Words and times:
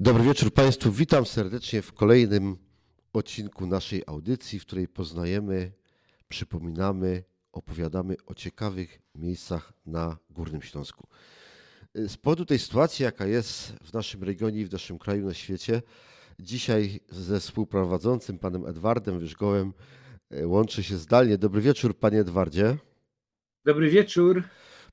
Dobry 0.00 0.24
wieczór 0.24 0.54
Państwu. 0.54 0.92
Witam 0.92 1.26
serdecznie 1.26 1.82
w 1.82 1.92
kolejnym 1.92 2.56
odcinku 3.12 3.66
naszej 3.66 4.02
audycji, 4.06 4.58
w 4.58 4.66
której 4.66 4.88
poznajemy, 4.88 5.72
przypominamy, 6.28 7.24
opowiadamy 7.52 8.16
o 8.26 8.34
ciekawych 8.34 8.98
miejscach 9.14 9.72
na 9.86 10.16
Górnym 10.30 10.62
Śląsku. 10.62 11.08
Z 11.94 12.16
powodu 12.16 12.44
tej 12.44 12.58
sytuacji, 12.58 13.02
jaka 13.02 13.26
jest 13.26 13.72
w 13.72 13.92
naszym 13.92 14.22
regionie 14.24 14.60
i 14.60 14.64
w 14.64 14.72
naszym 14.72 14.98
kraju, 14.98 15.26
na 15.26 15.34
świecie, 15.34 15.82
dzisiaj 16.38 17.00
ze 17.10 17.40
współprowadzącym 17.40 18.38
panem 18.38 18.66
Edwardem 18.66 19.18
Wyżgołem 19.18 19.72
e, 20.30 20.46
łączy 20.46 20.82
się 20.82 20.96
zdalnie. 20.96 21.38
Dobry 21.38 21.60
wieczór, 21.60 21.98
panie 21.98 22.20
Edwardzie. 22.20 22.76
Dobry 23.64 23.90
wieczór. 23.90 24.42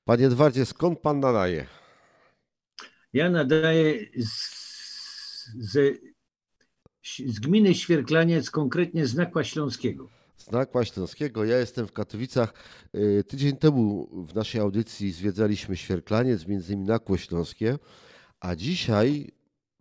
Panie 0.04 0.26
Edwardzie, 0.26 0.66
skąd 0.66 0.98
pan 1.00 1.20
nadaje? 1.20 1.66
Ja 3.12 3.30
nadaję 3.30 4.06
z 4.24 4.65
z, 5.58 6.00
z 7.26 7.40
gminy 7.40 7.74
Świerklaniec, 7.74 8.50
konkretnie 8.50 9.06
z 9.06 9.14
Nakła 9.14 9.44
Śląskiego. 9.44 10.08
Z 10.36 10.50
Nakła 10.50 10.84
Śląskiego. 10.84 11.44
Ja 11.44 11.58
jestem 11.58 11.86
w 11.86 11.92
Katowicach. 11.92 12.54
Y, 12.94 13.24
tydzień 13.24 13.56
temu 13.56 14.08
w 14.26 14.34
naszej 14.34 14.60
audycji 14.60 15.12
zwiedzaliśmy 15.12 15.76
Świerklaniec, 15.76 16.46
między 16.46 16.72
innymi 16.72 16.88
Nakło 16.88 17.16
Śląskie, 17.16 17.78
a 18.40 18.56
dzisiaj 18.56 19.30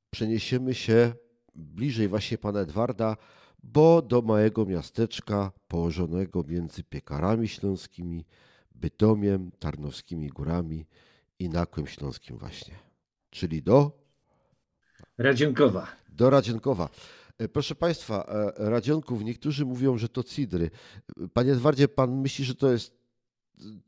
przeniesiemy 0.09 0.73
się 0.73 1.13
bliżej 1.55 2.07
właśnie 2.07 2.37
pana 2.37 2.59
Edwarda, 2.59 3.17
bo 3.63 4.01
do 4.01 4.21
małego 4.21 4.65
miasteczka 4.65 5.51
położonego 5.67 6.43
między 6.43 6.83
Piekarami 6.83 7.47
Śląskimi, 7.47 8.25
Bytomiem, 8.75 9.51
Tarnowskimi 9.59 10.27
Górami 10.27 10.85
i 11.39 11.49
Nakłem 11.49 11.87
Śląskim 11.87 12.37
właśnie, 12.37 12.75
czyli 13.29 13.63
do 13.63 14.04
Radzionkowa. 15.17 15.87
Do 16.09 16.29
Radzionkowa. 16.29 16.89
E, 17.37 17.47
proszę 17.47 17.75
Państwa, 17.75 18.25
e, 18.57 18.69
Radzionków, 18.69 19.23
niektórzy 19.23 19.65
mówią, 19.65 19.97
że 19.97 20.09
to 20.09 20.23
cidry. 20.23 20.69
Panie 21.33 21.51
Edwardzie, 21.51 21.87
Pan 21.87 22.21
myśli, 22.21 22.45
że 22.45 22.55
to 22.55 22.71
jest, 22.71 22.97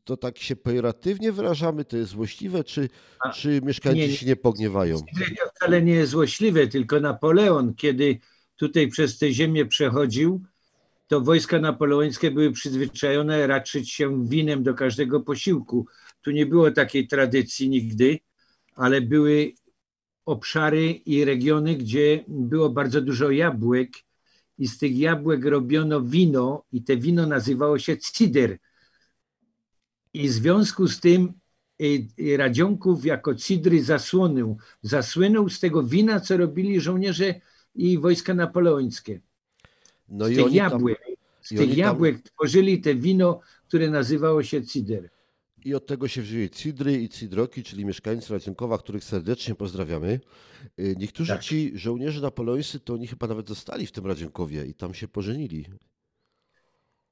to 0.04 0.18
tak 0.18 0.38
się 0.38 0.56
pejoratywnie 0.56 1.32
wyrażamy, 1.32 1.86
to 1.86 1.98
jest 1.98 2.12
złośliwe, 2.12 2.64
czy, 2.64 2.90
A, 3.20 3.30
czy 3.30 3.62
mieszkańcy 3.64 4.00
nie, 4.00 4.18
się 4.18 4.26
nie 4.26 4.36
pogniewają? 4.36 4.98
Cidry 4.98 5.36
to 5.36 5.50
wcale 5.56 5.82
nie 5.82 5.94
jest 5.94 6.12
złośliwe, 6.12 6.68
tylko 6.68 7.00
Napoleon, 7.00 7.74
kiedy 7.74 8.20
tutaj 8.56 8.88
przez 8.88 9.18
tę 9.18 9.32
ziemię 9.32 9.66
przechodził, 9.66 10.42
to 11.08 11.22
wojska 11.22 11.60
napoleońskie 11.60 12.32
były 12.32 12.52
przyzwyczajone 12.52 13.48
raczyć 13.48 13.92
się 13.92 14.28
winem 14.28 14.64
do 14.64 14.74
każdego 14.74 15.20
posiłku. 15.22 15.88
Tu 16.22 16.32
nie 16.32 16.46
było 16.46 16.72
takiej 16.72 17.08
tradycji 17.08 17.70
nigdy, 17.70 18.20
ale 18.76 19.02
były 19.02 19.54
obszary 20.28 20.92
i 20.92 21.26
regiony, 21.26 21.76
gdzie 21.76 22.24
było 22.28 22.70
bardzo 22.70 23.02
dużo 23.02 23.32
jabłek 23.32 23.90
i 24.58 24.68
z 24.68 24.78
tych 24.78 24.98
jabłek 24.98 25.46
robiono 25.46 26.02
wino 26.02 26.64
i 26.72 26.84
te 26.84 26.98
wino 26.98 27.26
nazywało 27.28 27.80
się 27.80 27.98
cider. 27.98 28.58
I 30.14 30.30
w 30.30 30.32
związku 30.32 30.88
z 30.88 31.00
tym 31.00 31.34
y, 31.82 32.08
y, 32.20 32.38
Radzionków 32.38 33.06
jako 33.06 33.36
cidry 33.36 33.84
zasłonął, 33.84 34.58
zasłynął 34.82 35.50
z 35.50 35.60
tego 35.60 35.84
wina, 35.84 36.20
co 36.20 36.38
robili 36.38 36.82
żołnierze 36.82 37.42
i 37.76 37.98
wojska 37.98 38.34
napoleońskie. 38.34 39.20
No 40.10 40.26
z 40.26 40.36
tych 40.36 40.54
jabłek, 40.54 41.00
tam, 41.06 41.16
z 41.42 41.50
tych 41.50 41.78
jabłek 41.78 42.16
tam... 42.16 42.24
tworzyli 42.24 42.82
te 42.82 42.96
wino, 42.96 43.40
które 43.68 43.90
nazywało 43.90 44.44
się 44.44 44.66
cider. 44.66 45.10
I 45.68 45.76
od 45.76 45.86
tego 45.86 46.08
się 46.08 46.22
wzięły 46.22 46.50
Cidry 46.50 47.02
i 47.02 47.10
Cidroki, 47.10 47.64
czyli 47.64 47.86
mieszkańcy 47.86 48.34
Racjonkowa, 48.34 48.78
których 48.78 49.04
serdecznie 49.04 49.56
pozdrawiamy. 49.56 50.20
Y, 50.80 50.96
niektórzy 50.98 51.32
tak. 51.32 51.42
ci 51.42 51.72
żołnierze 51.76 52.22
napoleońscy, 52.22 52.80
to 52.80 52.94
oni 52.94 53.08
chyba 53.08 53.28
nawet 53.28 53.48
zostali 53.48 53.88
w 53.88 53.92
tym 53.92 54.06
Radzionkowie 54.06 54.66
i 54.66 54.74
tam 54.74 54.94
się 54.94 55.08
pożenili. 55.08 55.66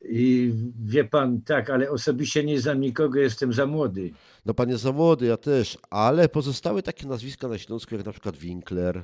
I 0.02 0.54
wie 0.86 1.04
pan, 1.04 1.42
tak, 1.42 1.70
ale 1.70 1.92
osobiście 1.92 2.44
nie 2.44 2.60
znam 2.60 2.80
nikogo, 2.80 3.20
jestem 3.20 3.54
za 3.54 3.66
młody. 3.66 4.12
No 4.46 4.54
pan 4.54 4.70
jest 4.70 4.84
za 4.84 4.92
młody, 4.92 5.26
ja 5.26 5.38
też, 5.38 5.78
ale 5.90 6.30
pozostały 6.30 6.84
takie 6.84 7.08
nazwiska 7.08 7.48
na 7.48 7.58
Śląsku, 7.58 7.96
jak 7.96 8.06
na 8.06 8.12
przykład 8.12 8.38
Winkler, 8.38 9.04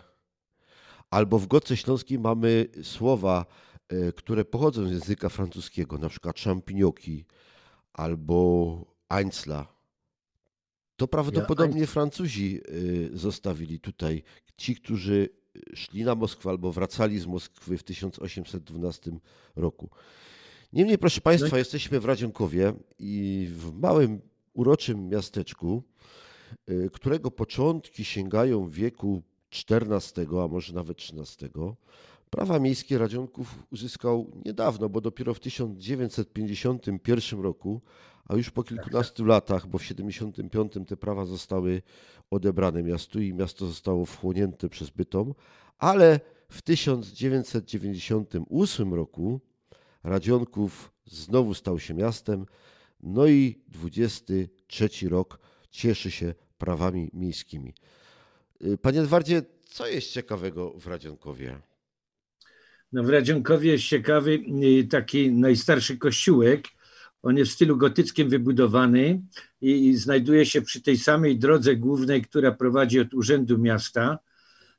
albo 1.10 1.40
w 1.40 1.48
Goce 1.48 1.78
Śląskiej 1.78 2.20
mamy 2.20 2.66
słowa, 2.84 3.46
y, 3.94 4.14
które 4.16 4.46
pochodzą 4.46 4.88
z 4.88 4.92
języka 4.92 5.30
francuskiego, 5.30 5.98
na 5.98 6.10
przykład 6.10 6.40
champignoki, 6.40 7.26
albo 7.94 8.91
Einzla. 9.12 9.68
To 10.96 11.08
prawdopodobnie 11.08 11.88
Francuzi 11.88 12.62
y, 12.70 13.10
zostawili 13.14 13.80
tutaj. 13.80 14.24
Ci, 14.58 14.76
którzy 14.76 15.30
szli 15.74 16.04
na 16.04 16.16
Moskwę 16.16 16.50
albo 16.50 16.72
wracali 16.72 17.20
z 17.20 17.26
Moskwy 17.26 17.78
w 17.78 17.84
1812 17.84 19.12
roku. 19.56 19.90
Niemniej, 20.74 20.98
proszę 20.98 21.22
Państwa, 21.22 21.50
no. 21.52 21.58
jesteśmy 21.58 22.00
w 22.00 22.06
Radzionkowie 22.06 22.74
i 23.00 23.48
w 23.52 23.74
małym, 23.74 24.22
uroczym 24.54 25.10
miasteczku, 25.10 25.84
y, 26.70 26.90
którego 26.94 27.32
początki 27.32 28.06
sięgają 28.06 28.70
wieku 28.70 29.24
XIV, 29.70 30.28
a 30.44 30.48
może 30.48 30.74
nawet 30.74 30.98
XIII. 30.98 31.50
Prawa 32.30 32.60
miejskie 32.60 32.98
Radzionków 32.98 33.64
uzyskał 33.72 34.32
niedawno, 34.46 34.90
bo 34.90 35.02
dopiero 35.02 35.34
w 35.34 35.40
1951 35.40 37.42
roku 37.42 37.82
a 38.26 38.36
już 38.36 38.50
po 38.50 38.64
kilkunastu 38.64 39.26
latach, 39.26 39.68
bo 39.68 39.78
w 39.78 39.84
75 39.84 40.74
te 40.88 40.98
prawa 40.98 41.26
zostały 41.26 41.82
odebrane 42.32 42.84
miastu 42.84 43.22
i 43.22 43.34
miasto 43.34 43.68
zostało 43.68 44.06
wchłonięte 44.06 44.70
przez 44.70 44.90
Bytom, 44.90 45.34
ale 45.78 46.20
w 46.50 46.62
1998 46.62 48.94
roku 48.94 49.42
Radzionków 50.04 50.92
znowu 51.06 51.54
stał 51.54 51.80
się 51.80 51.94
miastem, 51.94 52.46
no 53.04 53.28
i 53.28 53.62
23 53.68 54.90
rok 55.10 55.40
cieszy 55.70 56.12
się 56.12 56.34
prawami 56.58 57.10
miejskimi. 57.14 57.74
Y, 58.66 58.78
panie 58.78 59.00
Edwardzie, 59.00 59.42
co 59.66 59.88
jest 59.88 60.12
ciekawego 60.12 60.74
w 60.80 60.88
Radzionkowie? 60.88 61.60
No 62.92 63.04
w 63.04 63.10
Radzionkowie 63.10 63.72
jest 63.72 63.84
ciekawy 63.84 64.40
y, 64.64 64.88
taki 64.88 65.32
najstarszy 65.32 65.98
kościółek, 65.98 66.68
on 67.24 67.38
jest 67.38 67.52
w 67.52 67.56
stylu 67.56 67.78
gotyckim 67.78 68.30
wybudowany 68.30 69.22
i, 69.62 69.96
znajduje 69.96 70.46
się 70.46 70.62
przy 70.62 70.82
tej 70.82 70.98
samej 70.98 71.38
drodze 71.38 71.76
głównej, 71.76 72.22
która 72.22 72.52
prowadzi 72.52 73.00
od 73.00 73.14
Urzędu 73.14 73.58
Miasta. 73.58 74.20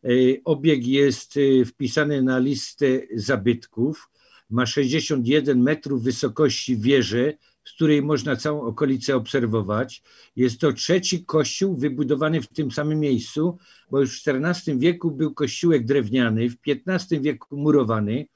E, 0.04 0.08
obieg 0.44 0.86
jest 0.86 1.34
e, 1.36 1.64
wpisany 1.64 2.22
na 2.22 2.38
listę 2.38 2.86
zabytków. 3.14 4.08
Ma 4.50 4.66
61 4.66 5.62
metrów 5.62 6.02
wysokości 6.02 6.76
wieży, 6.76 7.38
z 7.64 7.72
której 7.72 8.02
można 8.02 8.36
całą 8.36 8.62
okolicę 8.62 9.16
obserwować. 9.16 10.02
Jest 10.36 10.60
to 10.60 10.72
trzeci 10.72 11.25
kościół 11.25 11.76
wybudowany 11.76 12.42
w 12.42 12.48
tym 12.48 12.70
samym 12.70 13.00
miejscu, 13.00 13.58
bo 13.91 14.00
już 14.00 14.22
w 14.22 14.28
XIV 14.28 14.78
wieku 14.78 15.10
był 15.10 15.34
kościółek 15.34 15.86
drewniany, 15.86 16.50
w 16.50 16.56
XV 16.66 17.20
wieku 17.20 17.56
murowany 17.56 18.26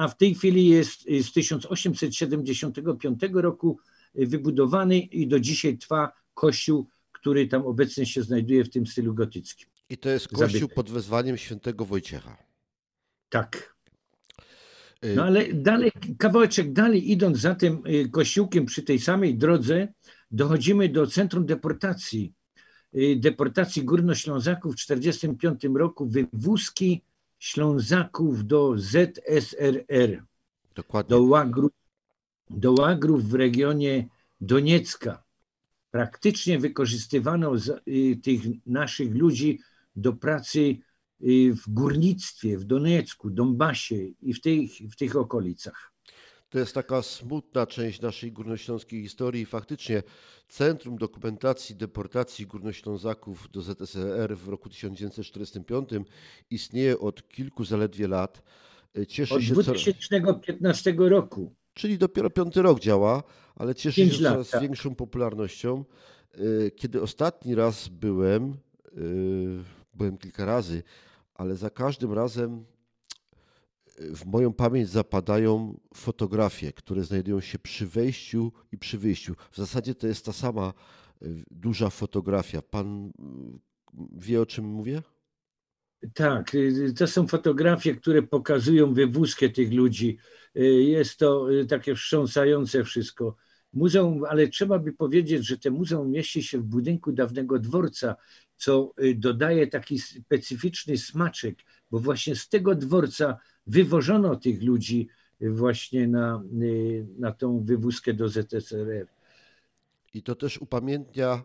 a 0.00 0.08
w 0.08 0.16
tej 0.16 0.34
chwili 0.34 0.68
jest 0.68 1.02
z 1.02 1.32
1875 1.32 3.20
roku 3.32 3.78
wybudowany 4.14 4.98
i 4.98 5.26
do 5.26 5.40
dzisiaj 5.40 5.78
trwa 5.78 6.12
kościół, 6.34 6.88
który 7.12 7.48
tam 7.48 7.66
obecnie 7.66 8.06
się 8.06 8.22
znajduje 8.22 8.64
w 8.64 8.70
tym 8.70 8.86
stylu 8.86 9.14
gotyckim. 9.14 9.68
I 9.90 9.98
to 9.98 10.08
jest 10.08 10.28
kościół 10.28 10.48
Zabytek. 10.48 10.74
pod 10.74 10.90
wezwaniem 10.90 11.36
świętego 11.36 11.84
Wojciecha. 11.84 12.36
Tak. 13.28 13.76
Y- 15.04 15.14
no 15.16 15.24
ale 15.24 15.52
dalej, 15.52 15.92
kawałeczek 16.18 16.72
dalej 16.72 17.10
idąc 17.10 17.38
za 17.38 17.54
tym 17.54 17.82
y, 17.86 18.08
kościółkiem 18.08 18.66
przy 18.66 18.82
tej 18.82 18.98
samej 18.98 19.34
drodze, 19.34 19.88
dochodzimy 20.30 20.88
do 20.88 21.06
centrum 21.06 21.46
deportacji. 21.46 22.32
Y, 22.94 23.16
deportacji 23.16 23.84
Górnoślązaków 23.84 24.72
w 24.72 24.76
1945 24.76 25.78
roku, 25.78 26.06
wywózki 26.06 27.02
Ślązaków 27.40 28.46
do 28.46 28.74
ZSRR, 28.78 30.22
Dokładnie. 30.74 31.16
Do, 31.16 31.22
łagrów, 31.22 31.72
do 32.50 32.72
łagrów 32.72 33.24
w 33.24 33.34
regionie 33.34 34.08
Doniecka. 34.40 35.22
Praktycznie 35.90 36.58
wykorzystywano 36.58 37.58
z, 37.58 37.68
y, 37.88 38.16
tych 38.22 38.40
naszych 38.66 39.14
ludzi 39.14 39.58
do 39.96 40.12
pracy 40.12 40.60
y, 41.22 41.54
w 41.54 41.68
górnictwie, 41.68 42.58
w 42.58 42.64
Doniecku, 42.64 43.30
Donbasie 43.30 44.06
i 44.22 44.34
w 44.34 44.40
tych, 44.40 44.70
w 44.92 44.96
tych 44.96 45.16
okolicach. 45.16 45.92
To 46.50 46.58
jest 46.58 46.74
taka 46.74 47.02
smutna 47.02 47.66
część 47.66 48.00
naszej 48.00 48.32
górnośląskiej 48.32 49.02
historii. 49.02 49.46
Faktycznie 49.46 50.02
Centrum 50.48 50.98
Dokumentacji 50.98 51.76
Deportacji 51.76 52.46
Górnoślązaków 52.46 53.50
do 53.50 53.62
ZSRR 53.62 54.36
w 54.36 54.48
roku 54.48 54.68
1945 54.68 55.88
istnieje 56.50 56.98
od 56.98 57.28
kilku 57.28 57.64
zaledwie 57.64 58.08
lat. 58.08 58.42
Cieszy 59.08 59.34
od 59.34 59.42
się 59.42 59.52
2015 59.52 60.94
co... 60.94 61.08
roku. 61.08 61.54
Czyli 61.74 61.98
dopiero 61.98 62.30
piąty 62.30 62.62
rok 62.62 62.80
działa, 62.80 63.22
ale 63.56 63.74
cieszy 63.74 64.10
się 64.10 64.22
lat, 64.22 64.32
coraz 64.32 64.50
tak. 64.50 64.62
większą 64.62 64.94
popularnością. 64.94 65.84
E, 66.34 66.70
kiedy 66.70 67.02
ostatni 67.02 67.54
raz 67.54 67.88
byłem, 67.88 68.56
e, 68.86 69.00
byłem 69.94 70.18
kilka 70.18 70.44
razy, 70.44 70.82
ale 71.34 71.56
za 71.56 71.70
każdym 71.70 72.12
razem 72.12 72.64
w 74.00 74.26
moją 74.26 74.52
pamięć 74.52 74.88
zapadają 74.88 75.80
fotografie, 75.94 76.72
które 76.72 77.04
znajdują 77.04 77.40
się 77.40 77.58
przy 77.58 77.86
wejściu 77.86 78.52
i 78.72 78.78
przy 78.78 78.98
wyjściu. 78.98 79.34
W 79.52 79.56
zasadzie 79.56 79.94
to 79.94 80.06
jest 80.06 80.24
ta 80.24 80.32
sama 80.32 80.72
duża 81.50 81.90
fotografia. 81.90 82.62
Pan 82.62 83.12
wie, 84.12 84.40
o 84.40 84.46
czym 84.46 84.64
mówię? 84.64 85.02
Tak, 86.14 86.54
y, 86.54 86.94
to 86.98 87.06
są 87.06 87.26
fotografie, 87.26 87.94
które 87.94 88.22
pokazują 88.22 88.94
wywózkę 88.94 89.48
tych 89.48 89.72
ludzi. 89.72 90.18
Y, 90.56 90.60
jest 90.82 91.18
to 91.18 91.52
y, 91.52 91.66
takie 91.66 91.94
wstrząsające 91.94 92.84
wszystko. 92.84 93.36
Muzeum, 93.72 94.24
ale 94.24 94.48
trzeba 94.48 94.78
by 94.78 94.92
powiedzieć, 94.92 95.46
że 95.46 95.58
to 95.58 95.70
muzeum 95.70 96.10
mieści 96.10 96.42
się 96.42 96.58
w 96.58 96.64
budynku 96.64 97.12
dawnego 97.12 97.58
dworca, 97.58 98.16
co 98.56 98.92
dodaje 99.14 99.66
taki 99.66 99.98
specyficzny 99.98 100.98
smaczek, 100.98 101.58
bo 101.90 101.98
właśnie 101.98 102.36
z 102.36 102.48
tego 102.48 102.74
dworca 102.74 103.38
wywożono 103.70 104.36
tych 104.36 104.62
ludzi 104.62 105.08
właśnie 105.40 106.08
na, 106.08 106.42
na 107.18 107.32
tą 107.32 107.64
wywózkę 107.64 108.14
do 108.14 108.28
ZSRR. 108.28 109.06
I 110.14 110.22
to 110.22 110.34
też 110.34 110.58
upamiętnia 110.58 111.42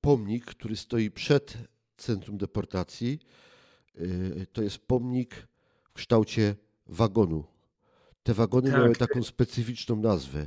pomnik, 0.00 0.44
który 0.44 0.76
stoi 0.76 1.10
przed 1.10 1.58
centrum 1.96 2.38
deportacji. 2.38 3.18
Y, 4.00 4.46
to 4.52 4.62
jest 4.62 4.78
pomnik 4.78 5.34
w 5.84 5.92
kształcie 5.92 6.54
wagonu. 6.86 7.44
Te 8.22 8.34
wagony 8.34 8.70
tak. 8.70 8.80
miały 8.80 8.96
taką 8.96 9.22
specyficzną 9.22 9.96
nazwę. 9.96 10.46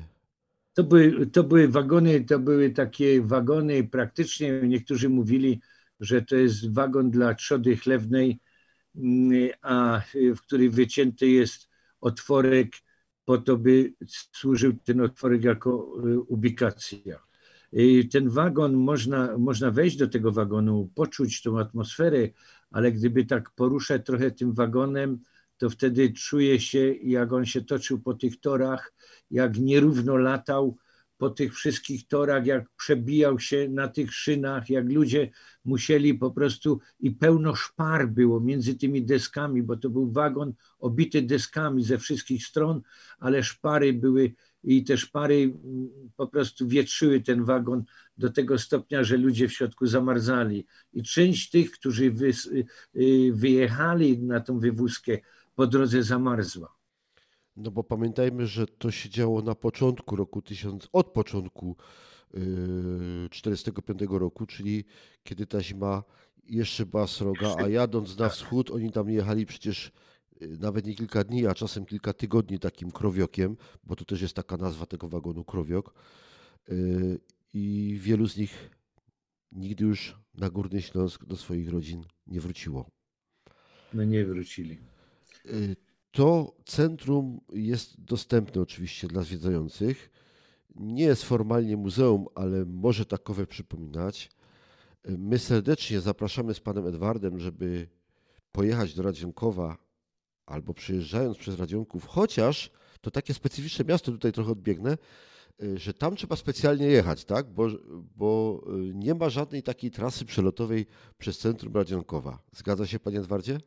To 0.73 0.83
były, 0.83 1.27
to 1.27 1.43
były 1.43 1.67
wagony, 1.67 2.23
to 2.23 2.39
były 2.39 2.69
takie 2.69 3.21
wagony, 3.21 3.83
praktycznie 3.83 4.61
niektórzy 4.63 5.09
mówili, 5.09 5.61
że 5.99 6.21
to 6.21 6.35
jest 6.35 6.73
wagon 6.73 7.11
dla 7.11 7.33
trzody 7.33 7.77
chlewnej, 7.77 8.39
a 9.61 10.01
w 10.35 10.41
której 10.41 10.69
wycięty 10.69 11.27
jest 11.27 11.69
otworek 12.01 12.75
po 13.25 13.37
to, 13.37 13.57
by 13.57 13.93
służył 14.07 14.73
ten 14.83 15.01
otworek 15.01 15.43
jako 15.43 15.93
y, 16.07 16.19
ubikacja. 16.19 17.25
Ten 18.11 18.29
wagon, 18.29 18.73
można, 18.73 19.37
można 19.37 19.71
wejść 19.71 19.97
do 19.97 20.07
tego 20.07 20.31
wagonu, 20.31 20.89
poczuć 20.95 21.41
tą 21.41 21.59
atmosferę, 21.59 22.29
ale 22.71 22.91
gdyby 22.91 23.25
tak 23.25 23.51
poruszać 23.51 24.05
trochę 24.05 24.31
tym 24.31 24.53
wagonem, 24.53 25.19
to 25.57 25.69
wtedy 25.69 26.13
czuje 26.13 26.59
się, 26.59 26.93
jak 26.93 27.33
on 27.33 27.45
się 27.45 27.61
toczył 27.61 27.99
po 27.99 28.13
tych 28.13 28.39
torach, 28.39 28.93
jak 29.31 29.57
nierówno 29.57 30.17
latał 30.17 30.77
po 31.17 31.29
tych 31.29 31.55
wszystkich 31.55 32.07
torach, 32.07 32.45
jak 32.45 32.69
przebijał 32.77 33.39
się 33.39 33.69
na 33.69 33.87
tych 33.87 34.13
szynach, 34.13 34.69
jak 34.69 34.91
ludzie 34.91 35.29
musieli 35.65 36.13
po 36.13 36.31
prostu 36.31 36.79
i 36.99 37.11
pełno 37.11 37.55
szpar 37.55 38.07
było 38.07 38.39
między 38.39 38.75
tymi 38.75 39.05
deskami, 39.05 39.63
bo 39.63 39.77
to 39.77 39.89
był 39.89 40.11
wagon 40.11 40.53
obity 40.79 41.21
deskami 41.21 41.83
ze 41.83 41.97
wszystkich 41.97 42.45
stron, 42.45 42.81
ale 43.19 43.43
szpary 43.43 43.93
były 43.93 44.33
i 44.65 44.83
te 44.83 44.97
szpary 44.97 45.35
mm, 45.35 45.89
po 46.15 46.27
prostu 46.27 46.67
wietrzyły 46.67 47.21
ten 47.21 47.43
wagon 47.43 47.83
do 48.17 48.29
tego 48.29 48.59
stopnia, 48.59 49.03
że 49.03 49.17
ludzie 49.17 49.47
w 49.47 49.53
środku 49.53 49.87
zamarzali. 49.87 50.65
I 50.93 51.03
część 51.03 51.49
tych, 51.49 51.71
którzy 51.71 52.05
y, 52.95 53.31
wyjechali 53.33 54.19
na 54.19 54.39
tą 54.39 54.59
wywózkę, 54.59 55.17
po 55.55 55.67
drodze 55.67 56.03
zamarzła. 56.03 56.75
No 57.55 57.71
bo 57.71 57.83
pamiętajmy, 57.83 58.47
że 58.47 58.67
to 58.67 58.91
się 58.91 59.09
działo 59.09 59.41
na 59.41 59.55
początku 59.55 60.15
roku 60.15 60.41
1000, 60.41 60.89
od 60.93 61.07
początku 61.07 61.75
1945 63.29 64.01
y, 64.01 64.19
roku, 64.19 64.45
czyli 64.45 64.85
kiedy 65.23 65.47
ta 65.47 65.61
zima 65.61 66.03
jeszcze 66.43 66.85
była 66.85 67.07
sroga, 67.07 67.55
a 67.57 67.67
jadąc 67.67 68.17
na 68.17 68.29
wschód, 68.29 68.71
oni 68.71 68.91
tam 68.91 69.09
jechali 69.09 69.45
przecież 69.45 69.91
Y, 70.41 70.57
nawet 70.59 70.85
nie 70.85 70.95
kilka 70.95 71.23
dni, 71.23 71.47
a 71.47 71.53
czasem 71.53 71.85
kilka 71.85 72.13
tygodni 72.13 72.59
takim 72.59 72.91
krowiokiem, 72.91 73.57
bo 73.83 73.95
to 73.95 74.05
też 74.05 74.21
jest 74.21 74.33
taka 74.33 74.57
nazwa 74.57 74.85
tego 74.85 75.07
wagonu 75.07 75.43
krowiok. 75.43 75.93
Y, 76.69 77.19
I 77.53 77.95
wielu 77.99 78.27
z 78.27 78.37
nich 78.37 78.69
nigdy 79.51 79.85
już 79.85 80.15
na 80.33 80.49
Górny 80.49 80.81
Śląsk 80.81 81.25
do 81.25 81.37
swoich 81.37 81.69
rodzin 81.69 82.03
nie 82.27 82.41
wróciło. 82.41 82.89
No 83.93 84.03
nie 84.03 84.25
wrócili. 84.25 84.77
Y, 85.45 85.75
to 86.15 86.55
centrum 86.65 87.41
jest 87.53 88.01
dostępne 88.01 88.61
oczywiście 88.61 89.07
dla 89.07 89.21
zwiedzających. 89.21 90.11
Nie 90.75 91.03
jest 91.03 91.23
formalnie 91.23 91.77
muzeum, 91.77 92.25
ale 92.35 92.65
może 92.65 93.05
takowe 93.05 93.47
przypominać. 93.47 94.31
My 95.07 95.39
serdecznie 95.39 96.01
zapraszamy 96.01 96.53
z 96.53 96.59
panem 96.59 96.87
Edwardem, 96.87 97.39
żeby 97.39 97.87
pojechać 98.51 98.93
do 98.93 99.03
Radzionkowa 99.03 99.77
albo 100.45 100.73
przyjeżdżając 100.73 101.37
przez 101.37 101.59
Radzionków, 101.59 102.05
chociaż 102.05 102.71
to 103.01 103.11
takie 103.11 103.33
specyficzne 103.33 103.85
miasto, 103.85 104.11
tutaj 104.11 104.31
trochę 104.31 104.51
odbiegnę, 104.51 104.97
y, 105.63 105.77
że 105.77 105.93
tam 105.93 106.15
trzeba 106.15 106.35
specjalnie 106.35 106.85
jechać, 106.85 107.25
tak? 107.25 107.53
bo, 107.53 107.67
bo 108.15 108.61
y, 108.89 108.93
nie 108.93 109.15
ma 109.15 109.29
żadnej 109.29 109.63
takiej 109.63 109.91
trasy 109.91 110.25
przelotowej 110.25 110.85
przez 111.17 111.37
centrum 111.37 111.73
Radzionkowa. 111.73 112.39
Zgadza 112.51 112.87
się, 112.87 112.99
panie 112.99 113.19
Edwardzie? 113.19 113.59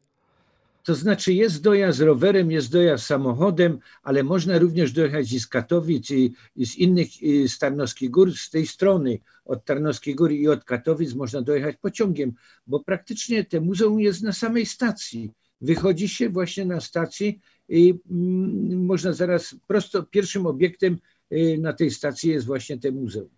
To 0.88 0.94
znaczy 0.94 1.32
jest 1.32 1.62
dojazd 1.62 2.00
rowerem, 2.00 2.50
jest 2.50 2.72
dojazd 2.72 3.06
samochodem, 3.06 3.78
ale 4.02 4.22
można 4.22 4.58
również 4.58 4.92
dojechać 4.92 5.32
i 5.32 5.40
z 5.40 5.46
Katowic, 5.46 6.10
i, 6.10 6.34
i 6.56 6.66
z 6.66 6.76
innych, 6.76 7.22
i 7.22 7.48
z 7.48 7.58
Tarnowskich 7.58 8.10
Gór, 8.10 8.32
z 8.36 8.50
tej 8.50 8.66
strony, 8.66 9.18
od 9.44 9.64
Tarnowskiej 9.64 10.14
Góry 10.14 10.36
i 10.36 10.48
od 10.48 10.64
Katowic 10.64 11.14
można 11.14 11.42
dojechać 11.42 11.76
pociągiem, 11.76 12.32
bo 12.66 12.80
praktycznie 12.80 13.44
te 13.44 13.60
muzeum 13.60 14.00
jest 14.00 14.22
na 14.22 14.32
samej 14.32 14.66
stacji 14.66 15.30
wychodzi 15.60 16.08
się 16.08 16.28
właśnie 16.28 16.64
na 16.64 16.80
stacji 16.80 17.40
i 17.68 17.94
mm, 18.10 18.84
można 18.84 19.12
zaraz 19.12 19.56
prosto 19.66 20.02
pierwszym 20.02 20.46
obiektem 20.46 20.98
y, 21.32 21.58
na 21.60 21.72
tej 21.72 21.90
stacji 21.90 22.30
jest 22.30 22.46
właśnie 22.46 22.78
te 22.78 22.92
muzeum. 22.92 23.28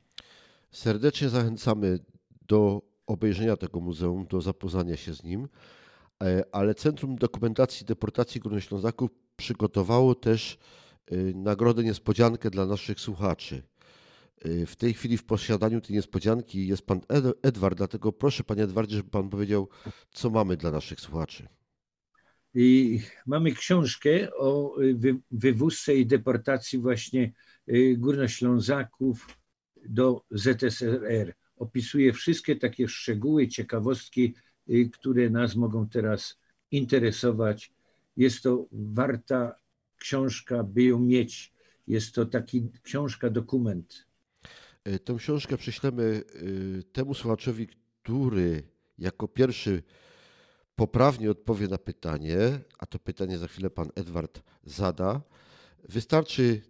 Serdecznie 0.71 1.29
zachęcamy 1.29 1.99
do 2.49 2.83
obejrzenia 3.07 3.57
tego 3.57 3.81
muzeum, 3.81 4.27
do 4.27 4.41
zapoznania 4.41 4.97
się 4.97 5.15
z 5.15 5.23
nim, 5.23 5.49
ale 6.53 6.75
Centrum 6.75 7.17
Dokumentacji 7.17 7.87
Deportacji 7.87 8.41
Górnoślązaków 8.41 9.11
przygotowało 9.37 10.15
też 10.15 10.59
y, 11.13 11.33
nagrodę 11.37 11.85
niespodziankę 11.85 12.51
dla 12.51 12.67
naszych 12.67 13.01
słuchaczy. 13.01 13.63
Y, 14.47 14.67
w 14.67 14.77
tej 14.77 14.95
chwili 14.95 15.17
w 15.17 15.25
posiadaniu 15.25 15.81
tej 15.81 15.97
niespodzianki 15.97 16.67
jest 16.67 16.87
pan 16.87 17.01
Edward, 17.43 17.77
dlatego 17.77 18.13
proszę 18.13 18.45
panie 18.45 18.63
Edwardzie, 18.63 18.97
żeby 18.97 19.11
pan 19.11 19.31
powiedział, 19.31 19.69
co 20.11 20.31
mamy 20.31 20.57
dla 20.57 20.71
naszych 20.71 21.01
słuchaczy. 21.01 21.49
I 22.55 23.01
mamy 23.27 23.53
książkę 23.53 24.35
o 24.37 24.77
wywózce 25.31 25.95
i 25.95 26.07
deportacji 26.07 26.79
właśnie 26.79 27.33
y, 27.69 27.97
Górnoślązaków 27.99 29.39
do 29.89 30.25
ZSRR. 30.31 31.35
Opisuje 31.57 32.13
wszystkie 32.13 32.57
takie 32.57 32.89
szczegóły, 32.89 33.49
ciekawostki, 33.49 34.25
y, 34.25 34.50
które 34.93 35.31
nas 35.31 35.57
mogą 35.57 35.89
teraz 35.89 36.39
interesować. 36.71 37.73
Jest 38.17 38.43
to 38.43 38.67
warta 38.73 39.55
książka, 39.97 40.65
by 40.65 40.83
ją 40.83 40.99
mieć. 40.99 41.53
Jest 41.87 42.15
to 42.15 42.27
taki 42.27 42.69
książka, 42.83 43.31
dokument. 43.31 44.07
E, 44.85 44.99
tę 44.99 45.15
książkę 45.19 45.57
prześlemy 45.57 46.03
y, 46.03 46.83
temu 46.93 47.15
słuchaczowi, 47.15 47.69
który 48.03 48.63
jako 48.99 49.29
pierwszy 49.29 49.83
poprawnie 50.77 51.31
odpowie 51.31 51.69
na 51.69 51.79
pytanie, 51.79 52.39
a 52.79 52.87
to 52.87 52.99
pytanie 52.99 53.39
za 53.39 53.49
chwilę 53.49 53.71
pan 53.71 53.89
Edward 53.95 54.43
zada, 54.65 55.21
wystarczy 55.89 56.61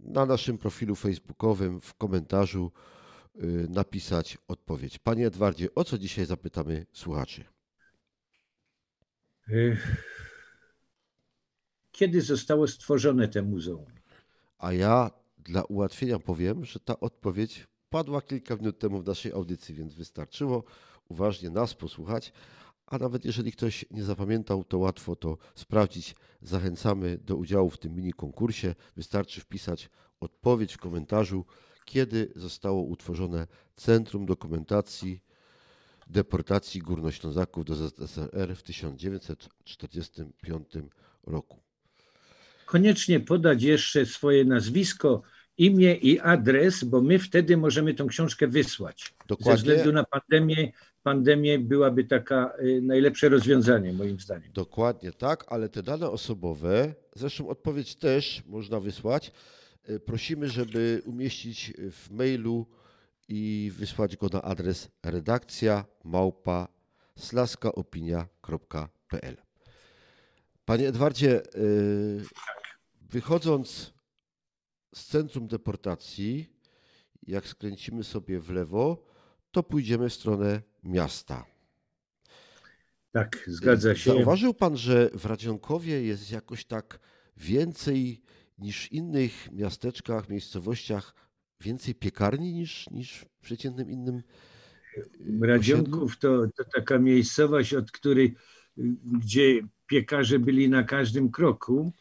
na 0.00 0.26
naszym 0.26 0.58
profilu 0.58 0.94
facebookowym 0.94 1.80
w 1.80 1.94
komentarzu 1.94 2.72
y, 2.92 2.95
napisać 3.68 4.38
odpowiedź. 4.48 4.98
Panie 4.98 5.26
Edwardzie, 5.26 5.74
o 5.74 5.84
co 5.84 5.98
dzisiaj 5.98 6.26
zapytamy 6.26 6.86
słuchaczy? 6.92 7.44
Kiedy 11.92 12.22
zostało 12.22 12.68
stworzone 12.68 13.28
te 13.28 13.42
muzeum? 13.42 13.86
A 14.58 14.72
ja 14.72 15.10
dla 15.38 15.64
ułatwienia 15.64 16.18
powiem, 16.18 16.64
że 16.64 16.80
ta 16.80 17.00
odpowiedź 17.00 17.66
padła 17.90 18.22
kilka 18.22 18.56
minut 18.56 18.78
temu 18.78 19.00
w 19.00 19.06
naszej 19.06 19.32
audycji, 19.32 19.74
więc 19.74 19.94
wystarczyło 19.94 20.64
uważnie 21.08 21.50
nas 21.50 21.74
posłuchać, 21.74 22.32
a 22.86 22.98
nawet 22.98 23.24
jeżeli 23.24 23.52
ktoś 23.52 23.84
nie 23.90 24.04
zapamiętał, 24.04 24.64
to 24.64 24.78
łatwo 24.78 25.16
to 25.16 25.38
sprawdzić. 25.54 26.14
Zachęcamy 26.42 27.18
do 27.18 27.36
udziału 27.36 27.70
w 27.70 27.78
tym 27.78 27.94
mini 27.94 28.12
konkursie. 28.12 28.74
Wystarczy 28.96 29.40
wpisać 29.40 29.90
odpowiedź 30.20 30.74
w 30.74 30.78
komentarzu, 30.78 31.44
kiedy 31.86 32.32
zostało 32.36 32.82
utworzone 32.82 33.46
Centrum 33.76 34.26
Dokumentacji 34.26 35.20
Deportacji 36.06 36.80
Górnoślązaków 36.80 37.64
do 37.64 37.74
ZSRR 37.74 38.56
w 38.56 38.62
1945 38.62 40.68
roku. 41.26 41.60
Koniecznie 42.66 43.20
podać 43.20 43.62
jeszcze 43.62 44.06
swoje 44.06 44.44
nazwisko 44.44 45.22
imię 45.58 45.94
i 45.94 46.20
adres, 46.20 46.84
bo 46.84 47.00
my 47.00 47.18
wtedy 47.18 47.56
możemy 47.56 47.94
tą 47.94 48.06
książkę 48.06 48.46
wysłać. 48.46 49.14
Dokładnie. 49.26 49.52
Ze 49.52 49.58
względu 49.58 49.92
na 49.92 50.04
pandemię, 50.04 50.72
pandemię 51.02 51.58
byłaby 51.58 52.04
taka 52.04 52.52
y, 52.60 52.80
najlepsze 52.82 53.28
rozwiązanie, 53.28 53.92
moim 53.92 54.20
zdaniem. 54.20 54.50
Dokładnie 54.54 55.12
tak, 55.12 55.44
ale 55.48 55.68
te 55.68 55.82
dane 55.82 56.10
osobowe, 56.10 56.94
zresztą 57.14 57.48
odpowiedź 57.48 57.94
też 57.94 58.42
można 58.46 58.80
wysłać. 58.80 59.32
Y, 59.90 60.00
prosimy, 60.00 60.48
żeby 60.48 61.02
umieścić 61.04 61.72
w 61.90 62.10
mailu 62.10 62.66
i 63.28 63.72
wysłać 63.76 64.16
go 64.16 64.28
na 64.32 64.42
adres 64.42 64.88
redakcja 65.02 65.84
małpa 66.04 66.68
slaskaopinia.pl. 67.18 69.36
Panie 70.64 70.88
Edwardzie, 70.88 71.42
y, 71.54 72.24
wychodząc 73.00 73.92
z 74.94 75.04
centrum 75.04 75.46
deportacji, 75.46 76.56
jak 77.22 77.46
skręcimy 77.46 78.04
sobie 78.04 78.40
w 78.40 78.50
lewo, 78.50 79.06
to 79.50 79.62
pójdziemy 79.62 80.10
w 80.10 80.14
stronę 80.14 80.62
miasta. 80.82 81.46
Tak, 83.12 83.44
zgadza 83.46 83.94
się. 83.94 84.10
Zauważył 84.10 84.54
pan, 84.54 84.76
że 84.76 85.10
w 85.14 85.26
Radzionkowie 85.26 86.02
jest 86.02 86.30
jakoś 86.30 86.64
tak 86.64 86.98
więcej 87.36 88.22
niż 88.58 88.88
w 88.88 88.92
innych 88.92 89.52
miasteczkach, 89.52 90.28
miejscowościach, 90.28 91.14
więcej 91.60 91.94
piekarni 91.94 92.52
niż, 92.52 92.90
niż 92.90 93.12
w 93.12 93.40
przeciętnym 93.40 93.90
innym. 93.90 94.22
Radzionków 95.40 96.18
to, 96.18 96.46
to 96.56 96.64
taka 96.74 96.98
miejscowość, 96.98 97.74
od 97.74 97.90
której, 97.90 98.34
gdzie 99.04 99.60
piekarze 99.86 100.38
byli 100.38 100.68
na 100.68 100.82
każdym 100.82 101.30
kroku 101.30 101.92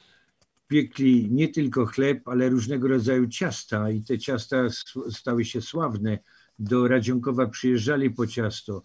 piekli 0.68 1.32
nie 1.32 1.48
tylko 1.48 1.86
chleb, 1.86 2.28
ale 2.28 2.50
różnego 2.50 2.88
rodzaju 2.88 3.28
ciasta 3.28 3.92
i 3.92 4.04
te 4.04 4.20
ciasta 4.20 4.70
stały 5.10 5.46
się 5.46 5.62
sławne. 5.62 6.20
Do 6.60 6.88
Radzionkowa 6.88 7.48
przyjeżdżali 7.48 8.10
po 8.10 8.28
ciasto. 8.28 8.84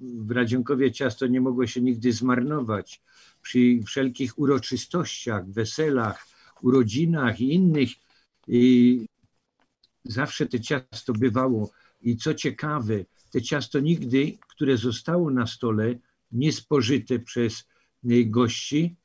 W 0.00 0.30
Radzionkowie 0.30 0.92
ciasto 0.92 1.26
nie 1.26 1.40
mogło 1.40 1.66
się 1.66 1.80
nigdy 1.80 2.12
zmarnować. 2.12 3.02
Przy 3.42 3.80
wszelkich 3.86 4.38
uroczystościach, 4.38 5.46
weselach, 5.50 6.26
urodzinach 6.64 7.40
i 7.40 7.54
innych 7.54 7.90
i 8.48 9.06
zawsze 10.04 10.46
te 10.46 10.60
ciasto 10.60 11.12
bywało. 11.12 11.70
I 12.02 12.16
co 12.16 12.34
ciekawe, 12.34 13.04
te 13.30 13.42
ciasto 13.42 13.80
nigdy, 13.80 14.38
które 14.48 14.76
zostało 14.76 15.30
na 15.30 15.46
stole, 15.46 15.94
nie 16.32 16.52
spożyte 16.52 17.18
przez 17.18 17.64
y, 18.10 18.24
gości, 18.24 18.96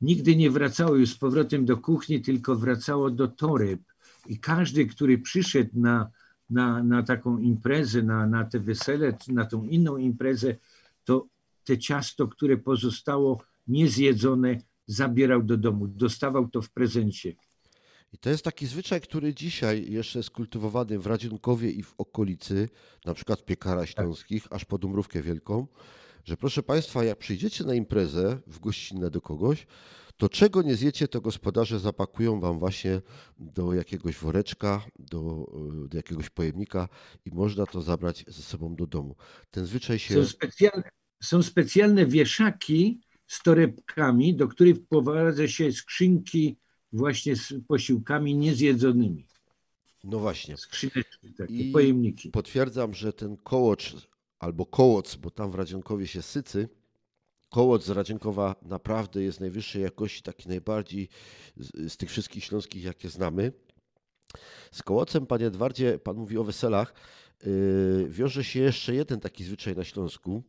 nigdy 0.00 0.36
nie 0.36 0.50
wracało 0.50 0.96
już 0.96 1.10
z 1.10 1.18
powrotem 1.18 1.64
do 1.64 1.76
kuchni, 1.76 2.20
tylko 2.20 2.56
wracało 2.56 3.10
do 3.10 3.28
toreb. 3.28 3.80
I 4.26 4.38
każdy, 4.38 4.86
który 4.86 5.18
przyszedł 5.18 5.70
na, 5.74 6.10
na, 6.50 6.82
na 6.82 7.02
taką 7.02 7.38
imprezę, 7.38 8.02
na, 8.02 8.26
na 8.26 8.44
te 8.44 8.60
wesele, 8.60 9.16
na 9.28 9.44
tą 9.44 9.64
inną 9.64 9.96
imprezę, 9.96 10.56
to 11.04 11.26
te 11.64 11.78
ciasto, 11.78 12.28
które 12.28 12.56
pozostało 12.56 13.42
niezjedzone, 13.68 14.60
zabierał 14.88 15.42
do 15.42 15.56
domu, 15.56 15.88
dostawał 15.88 16.48
to 16.48 16.62
w 16.62 16.70
prezencie. 16.70 17.32
I 18.12 18.18
to 18.18 18.30
jest 18.30 18.44
taki 18.44 18.66
zwyczaj, 18.66 19.00
który 19.00 19.34
dzisiaj 19.34 19.90
jeszcze 19.90 20.18
jest 20.18 20.30
kultywowany 20.30 20.98
w 20.98 21.06
Radzionkowie 21.06 21.70
i 21.70 21.82
w 21.82 21.94
okolicy, 21.98 22.68
na 23.04 23.14
przykład 23.14 23.44
piekara 23.44 23.86
śląskich, 23.86 24.46
aż 24.50 24.64
po 24.64 24.78
Dumrówkę 24.78 25.22
Wielką 25.22 25.66
że 26.28 26.36
proszę 26.36 26.62
Państwa, 26.62 27.04
jak 27.04 27.18
przyjdziecie 27.18 27.64
na 27.64 27.74
imprezę 27.74 28.38
w 28.46 28.58
gościnę 28.60 29.10
do 29.10 29.20
kogoś, 29.20 29.66
to 30.16 30.28
czego 30.28 30.62
nie 30.62 30.76
zjecie, 30.76 31.08
to 31.08 31.20
gospodarze 31.20 31.80
zapakują 31.80 32.40
Wam 32.40 32.58
właśnie 32.58 33.00
do 33.38 33.74
jakiegoś 33.74 34.16
woreczka, 34.16 34.86
do, 34.98 35.46
do 35.88 35.96
jakiegoś 35.96 36.30
pojemnika 36.30 36.88
i 37.24 37.30
można 37.30 37.66
to 37.66 37.82
zabrać 37.82 38.24
ze 38.26 38.42
sobą 38.42 38.76
do 38.76 38.86
domu. 38.86 39.16
Ten 39.50 39.66
zwyczaj 39.66 39.98
się... 39.98 40.14
Są 40.14 40.26
specjalne, 40.26 40.88
są 41.22 41.42
specjalne 41.42 42.06
wieszaki 42.06 43.00
z 43.28 43.42
torebkami, 43.42 44.36
do 44.36 44.48
których 44.48 44.76
wprowadza 44.76 45.48
się 45.48 45.72
skrzynki 45.72 46.58
właśnie 46.92 47.36
z 47.36 47.54
posiłkami 47.68 48.34
niezjedzonymi. 48.34 49.26
No 50.04 50.18
właśnie. 50.18 50.56
Skrzyneczki 50.56 51.34
takie, 51.34 51.54
I 51.54 51.72
pojemniki. 51.72 52.30
Potwierdzam, 52.30 52.94
że 52.94 53.12
ten 53.12 53.36
kołocz 53.36 54.08
albo 54.38 54.66
kołoc, 54.66 55.16
bo 55.16 55.30
tam 55.30 55.50
w 55.50 55.54
Radzionkowie 55.54 56.06
się 56.06 56.22
sycy. 56.22 56.68
Kołoc 57.50 57.84
z 57.84 57.90
Radzionkowa 57.90 58.54
naprawdę 58.62 59.22
jest 59.22 59.40
najwyższej 59.40 59.82
jakości, 59.82 60.22
taki 60.22 60.48
najbardziej 60.48 61.08
z, 61.56 61.92
z 61.92 61.96
tych 61.96 62.10
wszystkich 62.10 62.44
śląskich, 62.44 62.84
jakie 62.84 63.08
znamy. 63.08 63.52
Z 64.72 64.82
kołocem, 64.82 65.26
panie 65.26 65.46
Edwardzie, 65.46 65.98
pan 65.98 66.16
mówi 66.16 66.38
o 66.38 66.44
weselach, 66.44 66.94
yy, 67.44 68.06
wiąże 68.08 68.44
się 68.44 68.60
jeszcze 68.60 68.94
jeden 68.94 69.20
taki 69.20 69.44
zwyczaj 69.44 69.76
na 69.76 69.84
Śląsku. 69.84 70.42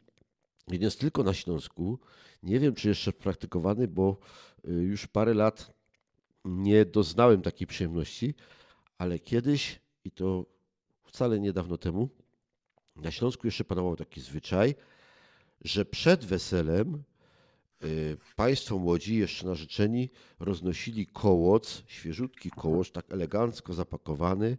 Nie 0.68 0.78
jest 0.78 1.00
tylko 1.00 1.24
na 1.24 1.34
Śląsku. 1.34 2.00
Nie 2.44 2.60
wiem, 2.60 2.76
czy 2.76 2.88
jeszcze 2.88 3.14
praktykowany, 3.14 3.88
bo 3.88 4.20
yy, 4.64 4.74
już 4.74 5.08
parę 5.08 5.34
lat 5.34 5.74
nie 6.46 6.86
doznałem 6.86 7.42
takiej 7.42 7.68
przyjemności, 7.68 8.36
ale 8.98 9.20
kiedyś, 9.20 9.80
i 10.04 10.12
to 10.12 10.46
wcale 11.04 11.40
niedawno 11.40 11.78
temu, 11.78 12.10
na 12.96 13.12
Śląsku 13.12 13.48
jeszcze 13.48 13.64
panował 13.64 13.96
taki 13.96 14.22
zwyczaj, 14.22 14.76
że 15.62 15.86
przed 15.86 16.26
weselem 16.26 17.04
y, 17.84 18.18
państwo 18.36 18.78
młodzi, 18.78 19.16
jeszcze 19.16 19.46
narzeczeni, 19.46 20.10
roznosili 20.40 21.08
kołoc, 21.08 21.84
świeżutki 21.88 22.52
kołoc, 22.52 22.92
tak 22.92 23.12
elegancko 23.12 23.74
zapakowany 23.74 24.58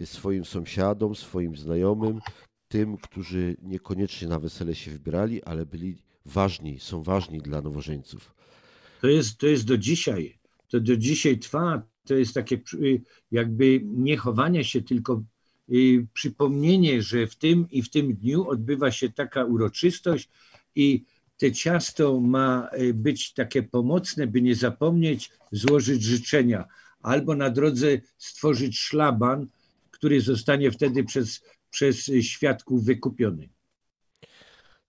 y, 0.00 0.06
swoim 0.06 0.44
sąsiadom, 0.44 1.14
swoim 1.14 1.56
znajomym, 1.56 2.20
tym, 2.68 2.96
którzy 2.96 3.56
niekoniecznie 3.62 4.28
na 4.28 4.38
wesele 4.38 4.74
się 4.74 4.90
wybierali, 4.90 5.42
ale 5.42 5.66
byli 5.66 6.02
ważni, 6.28 6.80
są 6.80 7.02
ważni 7.02 7.40
dla 7.40 7.62
nowożeńców. 7.62 8.34
To 9.00 9.08
jest, 9.08 9.38
to 9.38 9.46
jest 9.46 9.64
do 9.64 9.78
dzisiaj. 9.78 10.38
To 10.68 10.80
do 10.80 10.96
dzisiaj 10.96 11.38
trwa. 11.38 11.82
To 12.06 12.14
jest 12.14 12.34
takie 12.34 12.60
y, 12.74 13.02
jakby 13.30 13.80
nie 13.84 14.16
chowanie 14.16 14.64
się, 14.64 14.82
tylko 14.82 15.22
przypomnienie, 16.12 17.02
że 17.02 17.26
w 17.26 17.36
tym 17.36 17.66
i 17.70 17.82
w 17.82 17.90
tym 17.90 18.14
dniu 18.14 18.48
odbywa 18.48 18.90
się 18.90 19.10
taka 19.10 19.44
uroczystość 19.44 20.28
i 20.74 21.04
te 21.36 21.52
ciasto 21.52 22.20
ma 22.20 22.68
e, 22.72 22.94
być 22.94 23.32
takie 23.32 23.62
pomocne, 23.62 24.26
by 24.26 24.42
nie 24.42 24.54
zapomnieć 24.54 25.30
złożyć 25.52 26.02
życzenia, 26.02 26.64
albo 27.02 27.34
na 27.34 27.50
drodze 27.50 28.00
stworzyć 28.18 28.78
szlaban, 28.78 29.46
który 29.90 30.20
zostanie 30.20 30.70
wtedy 30.70 31.04
przez, 31.04 31.44
przez 31.70 32.10
świadków 32.20 32.84
wykupiony. 32.84 33.48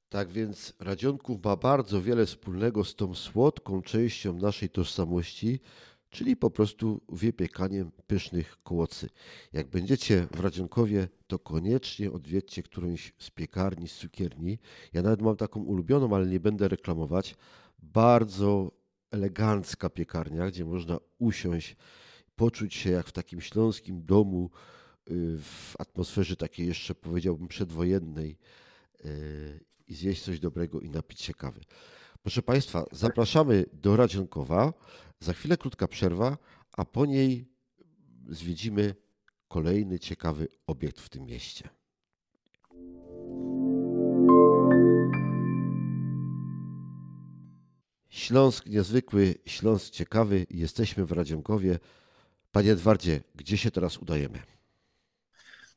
Tak 0.09 0.31
więc 0.31 0.73
Radzionków 0.79 1.43
ma 1.43 1.55
bardzo 1.55 2.01
wiele 2.01 2.25
wspólnego 2.25 2.83
z 2.83 2.95
tą 2.95 3.15
słodką 3.15 3.81
częścią 3.81 4.33
naszej 4.33 4.69
tożsamości, 4.69 5.59
czyli 6.09 6.35
po 6.35 6.51
prostu 6.51 7.01
wypiekaniem 7.09 7.91
pysznych 8.07 8.57
kołocy. 8.63 9.09
Jak 9.53 9.67
będziecie 9.67 10.27
w 10.35 10.39
Radzionkowie, 10.39 11.07
to 11.27 11.39
koniecznie 11.39 12.11
odwiedźcie 12.11 12.63
którąś 12.63 13.13
z 13.17 13.29
piekarni, 13.29 13.87
z 13.87 13.95
cukierni. 13.95 14.59
Ja 14.93 15.01
nawet 15.01 15.21
mam 15.21 15.35
taką 15.35 15.63
ulubioną, 15.63 16.15
ale 16.15 16.27
nie 16.27 16.39
będę 16.39 16.67
reklamować. 16.67 17.35
Bardzo 17.79 18.71
elegancka 19.11 19.89
piekarnia, 19.89 20.47
gdzie 20.47 20.65
można 20.65 20.97
usiąść, 21.19 21.75
poczuć 22.35 22.75
się 22.75 22.89
jak 22.89 23.07
w 23.07 23.11
takim 23.11 23.41
śląskim 23.41 24.05
domu, 24.05 24.49
y, 25.11 25.37
w 25.41 25.75
atmosferze 25.79 26.35
takiej 26.35 26.67
jeszcze 26.67 26.95
powiedziałbym 26.95 27.47
przedwojennej 27.47 28.37
y, 29.05 29.68
i 29.89 29.95
zjeść 29.95 30.23
coś 30.23 30.39
dobrego 30.39 30.79
i 30.79 30.89
napić 30.89 31.21
się 31.21 31.33
kawy. 31.33 31.61
Proszę 32.21 32.41
Państwa, 32.41 32.85
zapraszamy 32.91 33.65
do 33.73 33.95
Radzionkowa. 33.95 34.73
Za 35.19 35.33
chwilę 35.33 35.57
krótka 35.57 35.87
przerwa, 35.87 36.37
a 36.71 36.85
po 36.85 37.05
niej 37.05 37.45
zwiedzimy 38.29 38.95
kolejny 39.47 39.99
ciekawy 39.99 40.47
obiekt 40.67 40.99
w 40.99 41.09
tym 41.09 41.25
mieście. 41.25 41.69
Śląsk 48.09 48.65
niezwykły, 48.65 49.35
Śląsk 49.45 49.89
ciekawy. 49.89 50.45
Jesteśmy 50.49 51.05
w 51.05 51.11
Radzionkowie. 51.11 51.79
Panie 52.51 52.71
Edwardzie, 52.71 53.21
gdzie 53.35 53.57
się 53.57 53.71
teraz 53.71 53.97
udajemy? 53.97 54.39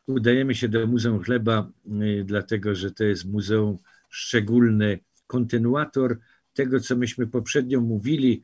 Udajemy 0.07 0.55
się 0.55 0.69
do 0.69 0.87
Muzeum 0.87 1.23
Chleba, 1.23 1.71
y, 2.03 2.25
dlatego 2.25 2.75
że 2.75 2.91
to 2.91 3.05
jest 3.05 3.25
muzeum 3.25 3.79
szczególne, 4.13 4.99
kontynuator 5.27 6.19
tego, 6.55 6.81
co 6.81 6.97
myśmy 6.97 7.27
poprzednio 7.27 7.81
mówili, 7.81 8.43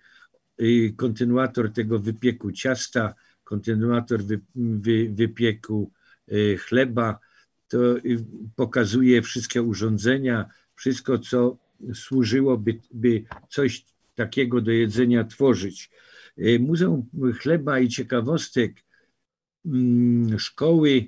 kontynuator 0.96 1.72
tego 1.72 1.98
wypieku 1.98 2.52
ciasta, 2.52 3.14
kontynuator 3.44 4.22
wy, 4.22 4.40
wy, 4.54 5.08
wypieku 5.12 5.90
y, 6.32 6.58
chleba, 6.58 7.18
to 7.68 7.98
y, 7.98 8.24
pokazuje 8.56 9.22
wszystkie 9.22 9.62
urządzenia, 9.62 10.46
wszystko, 10.74 11.18
co 11.18 11.56
służyło, 11.94 12.58
by, 12.58 12.80
by 12.90 13.24
coś 13.48 13.84
takiego 14.14 14.60
do 14.60 14.70
jedzenia 14.70 15.24
tworzyć. 15.24 15.90
Y, 16.38 16.58
Muzeum 16.60 17.08
Chleba 17.40 17.78
i 17.78 17.88
Ciekawostek 17.88 18.72
mm, 19.66 20.38
szkoły 20.38 21.06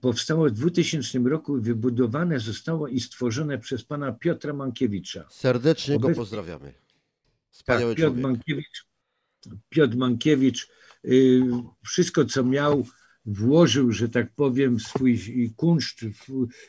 powstało 0.00 0.48
w 0.48 0.52
2000 0.52 1.18
roku, 1.18 1.60
wybudowane 1.60 2.40
zostało 2.40 2.88
i 2.88 3.00
stworzone 3.00 3.58
przez 3.58 3.84
pana 3.84 4.12
Piotra 4.12 4.52
Mankiewicza. 4.52 5.24
Serdecznie 5.30 5.98
go 5.98 6.10
pozdrawiamy. 6.10 6.74
Wspaniały 7.50 7.94
tak, 7.94 8.04
Piotr 8.04 8.20
Mankiewicz, 8.20 8.86
Piotr 9.68 9.96
Mankiewicz 9.96 10.68
y, 11.04 11.42
wszystko 11.84 12.24
co 12.24 12.44
miał 12.44 12.86
włożył, 13.26 13.92
że 13.92 14.08
tak 14.08 14.32
powiem, 14.34 14.80
swój 14.80 15.20
kunszt, 15.56 16.00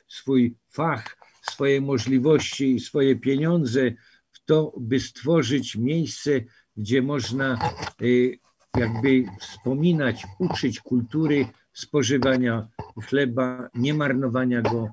swój 0.08 0.58
fach, 0.70 1.18
swoje 1.52 1.82
możliwości, 1.82 2.80
swoje 2.80 3.16
pieniądze 3.16 3.92
w 4.32 4.46
to, 4.46 4.74
by 4.80 5.00
stworzyć 5.00 5.76
miejsce, 5.76 6.32
gdzie 6.78 7.02
można 7.02 7.70
y, 8.02 8.40
jakby 8.78 9.26
wspominać, 9.40 10.24
uczyć 10.40 10.80
kultury 10.80 11.48
spożywania 11.74 12.68
chleba, 13.08 13.70
nie 13.74 13.94
marnowania 13.94 14.62
go. 14.62 14.88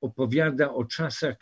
Opowiada 0.00 0.74
o 0.74 0.84
czasach, 0.84 1.36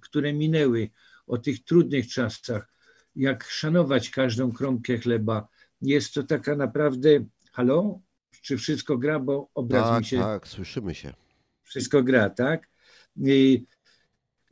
które 0.00 0.32
minęły, 0.32 0.90
o 1.26 1.38
tych 1.38 1.64
trudnych 1.64 2.08
czasach, 2.08 2.72
jak 3.16 3.44
szanować 3.44 4.10
każdą 4.10 4.52
kromkę 4.52 4.98
chleba. 4.98 5.48
Jest 5.82 6.14
to 6.14 6.22
taka 6.22 6.56
naprawdę. 6.56 7.08
Halo? 7.52 8.00
Czy 8.42 8.56
wszystko 8.56 8.98
gra, 8.98 9.20
bo 9.20 9.48
obraz 9.54 9.88
tak, 9.88 10.00
mi 10.00 10.04
się. 10.06 10.18
Tak, 10.18 10.48
słyszymy 10.48 10.94
się. 10.94 11.12
Wszystko 11.62 12.02
gra, 12.02 12.30
tak? 12.30 12.68
I, 13.16 13.66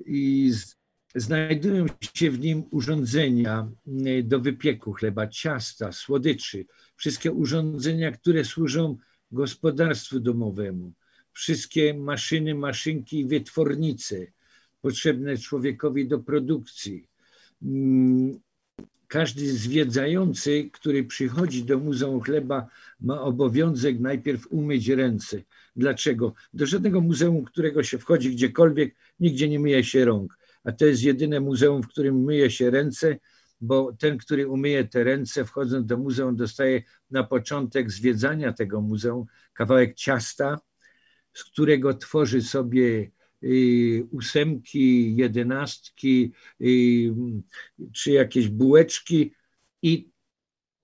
i 0.07 0.53
znajdują 1.15 1.87
się 2.15 2.31
w 2.31 2.41
nim 2.41 2.65
urządzenia 2.71 3.69
y, 4.07 4.23
do 4.23 4.41
wypieku 4.41 4.93
chleba, 4.93 5.29
ciasta, 5.29 5.93
słodyczy, 5.93 6.67
wszystkie 6.97 7.33
urządzenia, 7.33 8.13
które 8.13 8.45
służą 8.45 8.99
gospodarstwu 9.33 10.21
domowemu, 10.21 10.93
wszystkie 11.33 11.95
maszyny, 11.95 12.55
maszynki 12.55 13.21
i 13.21 13.27
wytwornice 13.27 14.27
potrzebne 14.81 15.39
człowiekowi 15.39 16.09
do 16.09 16.19
produkcji. 16.19 17.09
Mm, 17.63 18.41
każdy 19.09 19.53
zwiedzający, 19.53 20.71
który 20.73 21.05
przychodzi 21.05 21.65
do 21.65 21.79
Muzeum 21.79 22.21
Chleba, 22.21 22.67
ma 23.01 23.21
obowiązek 23.21 24.01
najpierw 24.01 24.47
umyć 24.51 24.89
ręce. 24.89 25.43
Dlaczego? 25.77 26.35
Do 26.55 26.67
żadnego 26.67 27.01
muzeum, 27.01 27.45
którego 27.45 27.83
się 27.83 27.99
wchodzi 27.99 28.31
gdziekolwiek, 28.31 28.95
nigdzie 29.21 29.49
nie 29.49 29.61
myje 29.61 29.85
się 29.85 30.05
rąk. 30.05 30.39
A 30.65 30.73
to 30.73 30.87
jest 30.87 31.03
jedyne 31.03 31.41
muzeum, 31.41 31.83
w 31.83 31.89
którym 31.89 32.25
myje 32.25 32.51
się 32.51 32.71
ręce, 32.71 33.17
bo 33.61 33.93
ten, 33.93 34.19
który 34.19 34.49
umyje 34.49 34.85
te 34.85 35.05
ręce, 35.05 35.45
wchodząc 35.45 35.87
do 35.87 35.97
muzeum, 35.97 36.37
dostaje 36.37 36.83
na 37.11 37.25
początek 37.25 37.91
zwiedzania 37.91 38.53
tego 38.53 38.81
muzeum 38.81 39.27
kawałek 39.53 39.95
ciasta, 39.95 40.59
z 41.35 41.45
którego 41.45 41.95
tworzy 41.95 42.43
sobie 42.43 43.11
y, 43.43 44.07
ósemki, 44.11 45.17
jedenastki, 45.17 46.33
y, 46.61 47.15
czy 47.93 48.11
jakieś 48.11 48.49
bułeczki 48.49 49.35
i, 49.83 50.11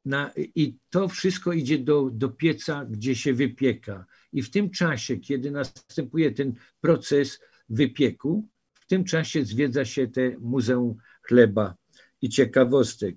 na, 0.04 0.32
i 0.36 0.76
to 0.90 1.08
wszystko 1.08 1.52
idzie 1.52 1.78
do, 1.78 2.10
do 2.12 2.28
pieca, 2.28 2.84
gdzie 2.84 3.14
się 3.14 3.34
wypieka. 3.34 4.06
I 4.32 4.42
w 4.42 4.50
tym 4.50 4.70
czasie, 4.70 5.16
kiedy 5.16 5.50
następuje 5.50 6.32
ten 6.32 6.54
proces 6.80 7.40
wypieku, 7.68 8.48
tym 8.90 9.04
czasie 9.04 9.44
zwiedza 9.44 9.84
się 9.84 10.08
te 10.08 10.38
Muzeum 10.38 10.94
Chleba 11.22 11.74
i 12.22 12.28
ciekawostek. 12.28 13.16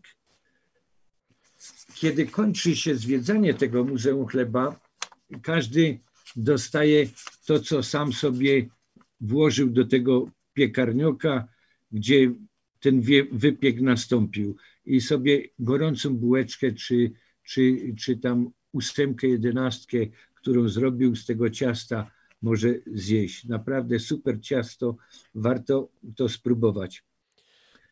Kiedy 1.96 2.25
kończy 2.25 2.75
się 2.75 2.96
zwiedzanie 2.96 3.53
tego 3.53 3.84
Muzeum 3.84 4.27
Chleba, 4.27 4.80
każdy 5.42 6.00
dostaje 6.36 7.08
to, 7.46 7.60
co 7.60 7.84
sam 7.84 8.13
sobie 8.13 8.68
włożył 9.22 9.70
do 9.70 9.86
tego 9.86 10.30
piekarnioka, 10.54 11.47
gdzie 11.91 12.32
ten 12.80 13.02
wypiek 13.32 13.82
nastąpił. 13.82 14.56
I 14.86 15.02
sobie 15.02 15.47
gorącą 15.60 16.17
bułeczkę, 16.17 16.71
czy, 16.71 17.12
czy, 17.43 17.93
czy 18.00 18.17
tam 18.17 18.52
ósemkę, 18.71 19.28
jedenastkę, 19.28 19.97
którą 20.36 20.69
zrobił 20.69 21.15
z 21.15 21.26
tego 21.26 21.50
ciasta, 21.50 22.12
może 22.43 22.73
zjeść. 22.93 23.45
Naprawdę 23.45 23.99
super 23.99 24.41
ciasto, 24.41 24.95
warto 25.36 25.89
to 26.15 26.29
spróbować. 26.29 27.03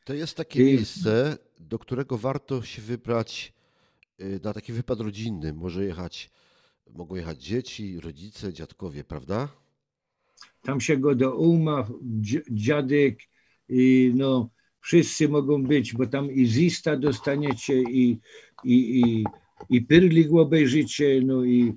To 0.06 0.14
jest 0.14 0.38
takie 0.38 0.64
miejsce, 0.64 1.38
do 1.60 1.80
którego 1.80 2.18
warto 2.18 2.62
się 2.62 2.82
wybrać 2.82 3.54
y, 4.22 4.40
na 4.44 4.54
taki 4.54 4.74
wypad 4.74 5.00
rodzinny. 5.00 5.54
Może 5.54 5.86
jechać, 5.86 6.30
mogą 6.94 7.16
jechać 7.16 7.44
dzieci, 7.44 8.00
rodzice, 8.00 8.54
dziadkowie, 8.54 9.04
prawda? 9.04 9.48
Tam 10.62 10.82
się 10.82 10.98
go 10.98 11.16
do 11.16 11.36
uma, 11.36 11.88
dziadek, 12.52 13.20
i 13.72 14.12
no 14.16 14.50
wszyscy 14.82 15.30
mogą 15.30 15.64
być, 15.64 15.94
bo 15.94 16.08
tam 16.08 16.32
i 16.32 16.46
zista 16.46 16.98
dostaniecie 16.98 17.82
i, 17.82 18.20
i, 18.64 19.00
i, 19.00 19.26
i 19.70 19.82
pyrlik 19.82 20.34
obejrzycie, 20.34 21.22
no 21.26 21.46
i, 21.46 21.74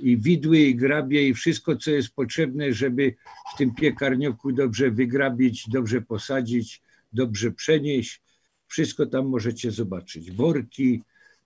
i 0.00 0.16
widły, 0.16 0.58
i 0.58 0.74
grabie, 0.74 1.28
i 1.28 1.34
wszystko, 1.34 1.76
co 1.76 1.90
jest 1.90 2.14
potrzebne, 2.14 2.72
żeby 2.72 3.14
w 3.54 3.58
tym 3.58 3.74
piekarnioku 3.74 4.52
dobrze 4.52 4.90
wygrabić, 4.90 5.68
dobrze 5.68 6.00
posadzić 6.00 6.82
dobrze 7.12 7.52
przenieść. 7.52 8.22
Wszystko 8.66 9.06
tam 9.06 9.26
możecie 9.26 9.70
zobaczyć. 9.70 10.32
Worki, 10.32 11.02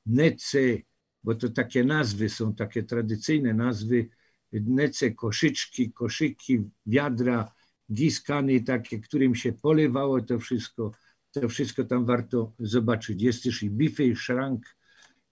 nece, 0.06 0.58
bo 1.24 1.34
to 1.34 1.48
takie 1.48 1.84
nazwy 1.84 2.28
są, 2.28 2.54
takie 2.54 2.82
tradycyjne 2.82 3.54
nazwy. 3.54 4.08
Nece, 4.52 5.10
koszyczki, 5.10 5.92
koszyki, 5.92 6.62
wiadra, 6.86 7.52
giskany 7.92 8.60
takie, 8.60 9.00
którym 9.00 9.34
się 9.34 9.52
polewało 9.52 10.20
to 10.20 10.38
wszystko. 10.38 10.92
To 11.32 11.48
wszystko 11.48 11.84
tam 11.84 12.04
warto 12.04 12.52
zobaczyć. 12.58 13.22
Jest 13.22 13.42
też 13.42 13.62
i 13.62 13.70
bify, 13.70 14.04
i 14.04 14.16
szrank, 14.16 14.76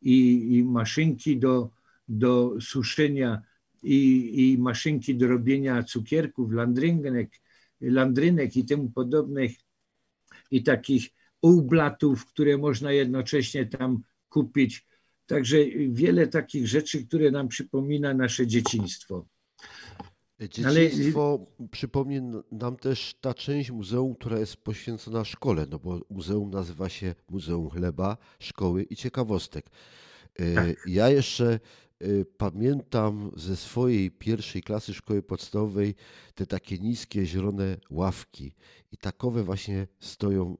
i, 0.03 0.49
i 0.57 0.65
maszynki 0.65 1.39
do, 1.39 1.71
do 2.09 2.55
suszenia, 2.61 3.43
i, 3.83 4.33
i 4.53 4.59
maszynki 4.59 5.15
do 5.15 5.29
robienia 5.29 5.83
cukierków, 5.83 6.53
landrynek, 6.53 7.41
landrynek 7.81 8.57
i 8.57 8.65
temu 8.65 8.91
podobnych 8.91 9.53
i 10.51 10.63
takich 10.63 11.09
ublatów, 11.43 12.27
które 12.27 12.59
można 12.59 12.93
jednocześnie 12.93 13.67
tam 13.67 14.03
kupić. 14.29 14.87
Także 15.27 15.57
wiele 15.89 16.27
takich 16.27 16.69
rzeczy, 16.69 17.07
które 17.07 17.31
nam 17.31 17.49
przypomina 17.49 18.15
nasze 18.15 18.47
dzieciństwo. 18.47 19.27
Dzieciństwo 20.49 21.47
Ale... 21.59 21.69
przypomni 21.69 22.21
nam 22.53 22.77
też 22.77 23.15
ta 23.21 23.35
część 23.35 23.71
muzeum, 23.71 24.15
która 24.15 24.39
jest 24.39 24.57
poświęcona 24.57 25.25
szkole, 25.25 25.67
no 25.71 25.79
bo 25.79 26.01
muzeum 26.11 26.51
nazywa 26.51 26.89
się 26.89 27.15
Muzeum 27.29 27.71
Chleba, 27.71 28.17
Szkoły 28.39 28.83
i 28.83 28.97
Ciekawostek. 28.97 29.67
E, 30.39 30.55
tak. 30.55 30.87
Ja 30.87 31.09
jeszcze 31.09 31.61
e, 32.01 32.07
pamiętam 32.37 33.31
ze 33.37 33.57
swojej 33.57 34.11
pierwszej 34.11 34.63
klasy 34.63 34.95
szkoły 34.95 35.23
podstawowej 35.23 35.95
te 36.35 36.47
takie 36.47 36.79
niskie, 36.79 37.27
zielone 37.27 37.77
ławki 37.91 38.55
i 38.93 38.97
takowe 38.97 39.43
właśnie 39.45 39.87
stoją 39.99 40.57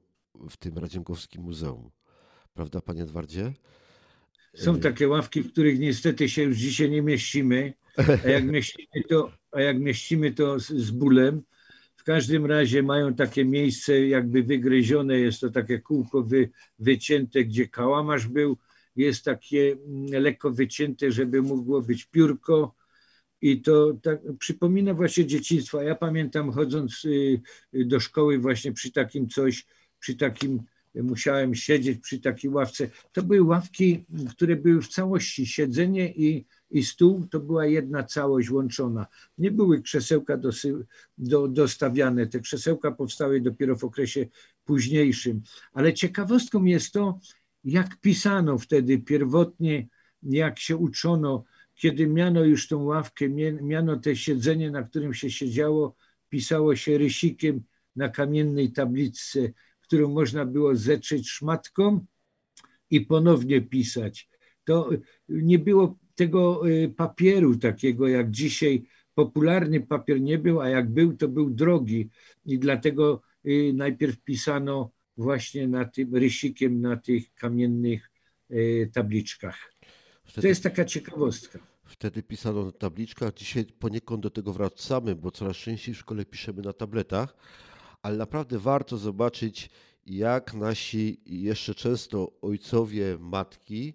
w 0.49 0.57
tym 0.57 0.77
Radzienkowskim 0.77 1.41
Muzeum. 1.41 1.91
Prawda, 2.53 2.81
panie 2.81 3.03
Edwardzie? 3.03 3.53
Są 4.55 4.79
takie 4.79 5.07
ławki, 5.07 5.41
w 5.41 5.51
których 5.51 5.79
niestety 5.79 6.29
się 6.29 6.43
już 6.43 6.57
dzisiaj 6.57 6.89
nie 6.89 7.01
mieścimy, 7.01 7.73
a 8.25 8.29
jak 8.29 8.43
mieścimy 8.53 9.03
to, 9.09 9.31
a 9.51 9.61
jak 9.61 9.79
mieścimy 9.79 10.31
to 10.31 10.59
z, 10.59 10.67
z 10.67 10.91
bólem. 10.91 11.41
W 11.95 12.03
każdym 12.03 12.45
razie 12.45 12.83
mają 12.83 13.13
takie 13.13 13.45
miejsce 13.45 14.07
jakby 14.07 14.43
wygryzione, 14.43 15.19
jest 15.19 15.41
to 15.41 15.49
takie 15.49 15.79
kółko 15.79 16.23
wy, 16.23 16.49
wycięte, 16.79 17.43
gdzie 17.43 17.67
kałamarz 17.67 18.27
był, 18.27 18.57
jest 18.95 19.25
takie 19.25 19.71
mm, 19.71 20.23
lekko 20.23 20.51
wycięte, 20.51 21.11
żeby 21.11 21.41
mogło 21.41 21.81
być 21.81 22.05
piórko, 22.05 22.75
i 23.41 23.61
to 23.61 23.93
tak, 24.01 24.19
przypomina 24.39 24.93
właśnie 24.93 25.25
dzieciństwo. 25.25 25.81
Ja 25.81 25.95
pamiętam 25.95 26.51
chodząc 26.51 27.05
y, 27.05 27.41
do 27.73 27.99
szkoły 27.99 28.39
właśnie 28.39 28.71
przy 28.73 28.91
takim 28.91 29.29
coś, 29.29 29.65
przy 29.99 30.15
takim 30.15 30.63
musiałem 30.95 31.55
siedzieć 31.55 31.99
przy 31.99 32.19
takiej 32.19 32.51
ławce. 32.51 32.89
To 33.11 33.23
były 33.23 33.43
ławki, 33.43 34.05
które 34.29 34.55
były 34.55 34.81
w 34.81 34.87
całości 34.87 35.45
siedzenie 35.45 36.11
i, 36.11 36.45
i 36.71 36.83
stół, 36.83 37.27
to 37.27 37.39
była 37.39 37.65
jedna 37.65 38.03
całość 38.03 38.51
łączona. 38.51 39.07
Nie 39.37 39.51
były 39.51 39.81
krzesełka 39.81 40.37
dosy, 40.37 40.85
do, 41.17 41.47
dostawiane, 41.47 42.27
te 42.27 42.39
krzesełka 42.39 42.91
powstały 42.91 43.41
dopiero 43.41 43.75
w 43.75 43.83
okresie 43.83 44.25
późniejszym. 44.65 45.41
Ale 45.73 45.93
ciekawostką 45.93 46.63
jest 46.63 46.93
to, 46.93 47.19
jak 47.63 47.99
pisano 48.01 48.57
wtedy 48.57 48.99
pierwotnie, 48.99 49.87
jak 50.23 50.59
się 50.59 50.77
uczono, 50.77 51.43
kiedy 51.75 52.07
miano 52.07 52.43
już 52.43 52.67
tą 52.67 52.83
ławkę, 52.83 53.29
miano 53.61 53.97
te 53.97 54.15
siedzenie, 54.15 54.71
na 54.71 54.83
którym 54.83 55.13
się 55.13 55.31
siedziało, 55.31 55.95
pisało 56.29 56.75
się 56.75 56.97
rysikiem 56.97 57.63
na 57.95 58.09
kamiennej 58.09 58.71
tablicy, 58.71 59.53
którą 59.91 60.09
można 60.09 60.45
było 60.45 60.75
zetrzeć 60.75 61.29
szmatką 61.29 62.05
i 62.89 63.01
ponownie 63.01 63.61
pisać. 63.61 64.29
To 64.63 64.89
nie 65.29 65.59
było 65.59 65.97
tego 66.15 66.69
y, 66.69 66.93
papieru 66.97 67.57
takiego 67.57 68.07
jak 68.07 68.31
dzisiaj 68.31 68.83
popularny 69.13 69.81
papier 69.81 70.21
nie 70.21 70.37
był, 70.37 70.61
a 70.61 70.69
jak 70.69 70.89
był, 70.89 71.17
to 71.17 71.27
był 71.27 71.49
drogi 71.49 72.09
i 72.45 72.59
dlatego 72.59 73.21
y, 73.45 73.71
najpierw 73.75 74.19
pisano 74.23 74.91
właśnie 75.17 75.67
na 75.67 75.85
tym 75.85 76.15
rysikiem 76.15 76.81
na 76.81 76.97
tych 76.97 77.33
kamiennych 77.33 78.11
y, 78.51 78.89
tabliczkach. 78.93 79.73
Wtedy, 80.23 80.41
to 80.41 80.47
jest 80.47 80.63
taka 80.63 80.85
ciekawostka. 80.85 81.59
Wtedy 81.85 82.23
pisano 82.23 82.65
na 82.65 82.71
tabliczkach, 82.71 83.33
dzisiaj 83.33 83.65
poniekąd 83.65 84.23
do 84.23 84.29
tego 84.29 84.53
wracamy, 84.53 85.15
bo 85.15 85.31
coraz 85.31 85.57
częściej 85.57 85.95
w 85.95 85.97
szkole 85.97 86.25
piszemy 86.25 86.61
na 86.61 86.73
tabletach, 86.73 87.35
ale 88.01 88.17
naprawdę 88.17 88.59
warto 88.59 88.97
zobaczyć, 88.97 89.69
jak 90.05 90.53
nasi 90.53 91.21
jeszcze 91.25 91.75
często 91.75 92.31
ojcowie, 92.41 93.17
matki, 93.19 93.93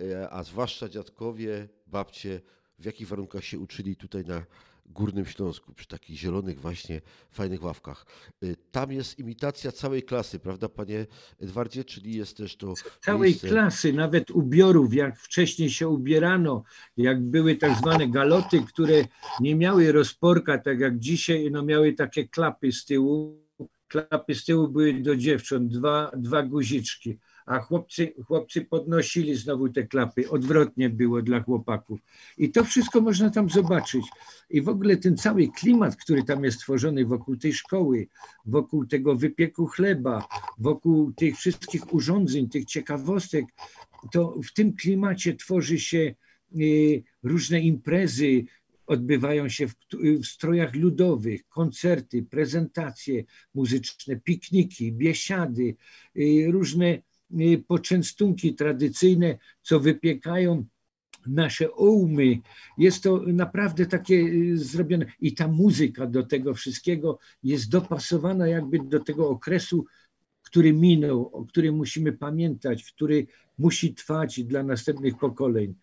e, 0.00 0.30
a 0.30 0.42
zwłaszcza 0.42 0.88
dziadkowie, 0.88 1.68
babcie, 1.86 2.40
w 2.78 2.84
jakich 2.84 3.08
warunkach 3.08 3.44
się 3.44 3.58
uczyli 3.58 3.96
tutaj 3.96 4.24
na 4.24 4.46
Górnym 4.86 5.26
Śląsku, 5.26 5.74
przy 5.74 5.86
takich 5.86 6.16
zielonych 6.16 6.60
właśnie 6.60 7.00
fajnych 7.30 7.62
ławkach. 7.62 8.06
Y, 8.42 8.56
tam 8.72 8.92
jest 8.92 9.18
imitacja 9.18 9.72
całej 9.72 10.02
klasy, 10.02 10.38
prawda 10.38 10.68
panie 10.68 11.06
Edwardzie? 11.40 11.84
Czyli 11.84 12.16
jest 12.16 12.36
też 12.36 12.56
to 12.56 12.74
Całej 13.00 13.30
miejsce... 13.30 13.48
klasy, 13.48 13.92
nawet 13.92 14.30
ubiorów, 14.30 14.94
jak 14.94 15.18
wcześniej 15.18 15.70
się 15.70 15.88
ubierano, 15.88 16.62
jak 16.96 17.22
były 17.22 17.56
tak 17.56 17.78
zwane 17.78 18.08
galoty, 18.08 18.62
które 18.68 19.04
nie 19.40 19.54
miały 19.54 19.92
rozporka, 19.92 20.58
tak 20.58 20.80
jak 20.80 20.98
dzisiaj, 20.98 21.50
no 21.50 21.62
miały 21.62 21.92
takie 21.92 22.28
klapy 22.28 22.72
z 22.72 22.84
tyłu. 22.84 23.43
Klapy 23.88 24.34
z 24.34 24.44
tyłu 24.44 24.68
były 24.68 24.94
do 24.94 25.16
dziewcząt, 25.16 25.72
dwa, 25.72 26.10
dwa 26.16 26.42
guziczki 26.42 27.18
a 27.46 27.58
chłopcy, 27.58 28.14
chłopcy 28.26 28.64
podnosili 28.64 29.34
znowu 29.34 29.68
te 29.68 29.82
klapy. 29.82 30.30
Odwrotnie 30.30 30.90
było 30.90 31.22
dla 31.22 31.40
chłopaków. 31.40 32.00
I 32.38 32.50
to 32.50 32.64
wszystko 32.64 33.00
można 33.00 33.30
tam 33.30 33.50
zobaczyć. 33.50 34.06
I 34.50 34.62
w 34.62 34.68
ogóle 34.68 34.96
ten 34.96 35.16
cały 35.16 35.48
klimat, 35.48 35.96
który 35.96 36.24
tam 36.24 36.44
jest 36.44 36.60
tworzony 36.60 37.06
wokół 37.06 37.36
tej 37.36 37.52
szkoły, 37.52 38.08
wokół 38.46 38.86
tego 38.86 39.16
wypieku 39.16 39.66
chleba, 39.66 40.28
wokół 40.58 41.12
tych 41.12 41.36
wszystkich 41.36 41.94
urządzeń, 41.94 42.48
tych 42.48 42.64
ciekawostek, 42.64 43.44
to 44.12 44.38
w 44.44 44.52
tym 44.52 44.76
klimacie 44.76 45.34
tworzy 45.34 45.78
się 45.78 46.14
y, 46.56 47.02
różne 47.22 47.60
imprezy, 47.60 48.44
odbywają 48.86 49.48
się 49.48 49.68
w, 49.68 49.74
w, 49.92 50.26
strojach 50.26 50.74
ludowych, 50.74 51.48
koncerty, 51.48 52.22
prezentacje 52.22 53.24
muzyczne, 53.54 54.16
pikniki, 54.16 54.92
biesiady, 54.92 55.76
y, 56.16 56.46
różne 56.50 56.98
Y, 57.40 57.64
poczęstunki 57.68 58.54
tradycyjne, 58.54 59.38
co 59.62 59.80
wypiekają 59.80 60.64
nasze 61.26 61.70
umy. 61.70 62.38
Jest 62.78 63.02
to 63.02 63.22
naprawdę 63.26 63.86
takie 63.86 64.14
y, 64.14 64.58
zrobione 64.58 65.06
i 65.20 65.34
ta 65.34 65.48
muzyka 65.48 66.06
do 66.06 66.22
tego 66.22 66.54
wszystkiego 66.54 67.18
jest 67.42 67.70
dopasowana 67.70 68.48
jakby 68.48 68.78
do 68.78 69.00
tego 69.00 69.28
okresu, 69.28 69.84
który 70.42 70.72
minął, 70.72 71.30
o 71.32 71.44
którym 71.44 71.76
musimy 71.76 72.12
pamiętać, 72.12 72.92
który 72.92 73.26
musi 73.58 73.94
trwać 73.94 74.44
dla 74.44 74.62
następnych 74.62 75.18
pokoleń. 75.18 75.74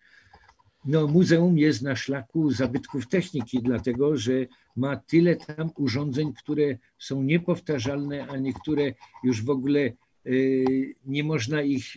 No, 0.84 1.06
muzeum 1.06 1.58
jest 1.58 1.82
na 1.82 1.96
szlaku 1.96 2.50
zabytków 2.50 3.08
techniki, 3.08 3.62
dlatego 3.62 4.16
że 4.16 4.32
ma 4.76 4.96
tyle 4.96 5.36
tam 5.36 5.70
urządzeń, 5.76 6.32
które 6.32 6.78
są 6.98 7.22
niepowtarzalne, 7.22 8.26
a 8.28 8.36
niektóre 8.36 8.92
już 9.24 9.44
w 9.44 9.50
ogóle 9.50 9.92
Y, 10.26 10.94
nie 11.04 11.24
można 11.24 11.62
ich 11.62 11.96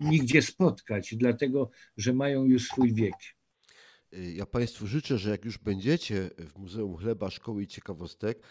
nigdzie 0.00 0.42
spotkać, 0.42 1.14
dlatego 1.14 1.70
że 1.96 2.12
mają 2.12 2.44
już 2.44 2.68
swój 2.68 2.94
wiek. 2.94 3.14
Y, 4.12 4.32
ja 4.32 4.46
Państwu 4.46 4.86
życzę, 4.86 5.18
że 5.18 5.30
jak 5.30 5.44
już 5.44 5.58
będziecie 5.58 6.30
w 6.38 6.58
Muzeum 6.58 6.96
Chleba, 6.96 7.30
Szkoły 7.30 7.62
i 7.62 7.66
Ciekawostek, 7.66 8.42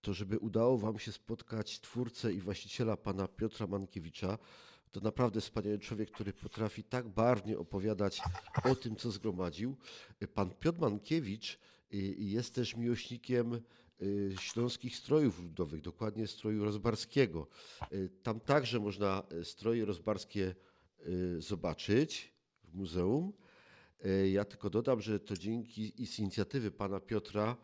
to 0.00 0.14
żeby 0.14 0.38
udało 0.38 0.78
Wam 0.78 0.98
się 0.98 1.12
spotkać 1.12 1.80
twórcę 1.80 2.32
i 2.32 2.40
właściciela 2.40 2.96
pana 2.96 3.28
Piotra 3.28 3.66
Mankiewicza. 3.66 4.38
To 4.92 5.00
naprawdę 5.00 5.40
wspaniały 5.40 5.78
człowiek, 5.78 6.10
który 6.10 6.32
potrafi 6.32 6.84
tak 6.84 7.08
barwnie 7.08 7.58
opowiadać 7.58 8.20
o 8.64 8.74
tym, 8.74 8.96
co 8.96 9.10
zgromadził. 9.10 9.76
Y, 10.22 10.28
pan 10.28 10.50
Piotr 10.50 10.80
Mankiewicz 10.80 11.58
jest 12.18 12.54
też 12.54 12.76
miłośnikiem 12.76 13.60
Y, 14.02 14.34
śląskich 14.40 14.96
strojów 14.96 15.42
ludowych, 15.42 15.80
dokładnie 15.80 16.26
stroju 16.26 16.64
rozbarskiego. 16.64 17.46
Y, 17.92 18.10
tam 18.22 18.40
także 18.40 18.80
można 18.80 19.22
y, 19.32 19.44
stroje 19.44 19.84
rozbarskie 19.84 20.54
zobaczyć 21.38 22.32
w 22.64 22.74
muzeum. 22.74 23.32
Ja 24.32 24.44
tylko 24.44 24.70
dodam, 24.70 25.00
że 25.00 25.20
to 25.20 25.36
dzięki 25.36 26.06
z 26.06 26.18
inicjatywy 26.18 26.70
pana 26.70 27.00
Piotra 27.00 27.56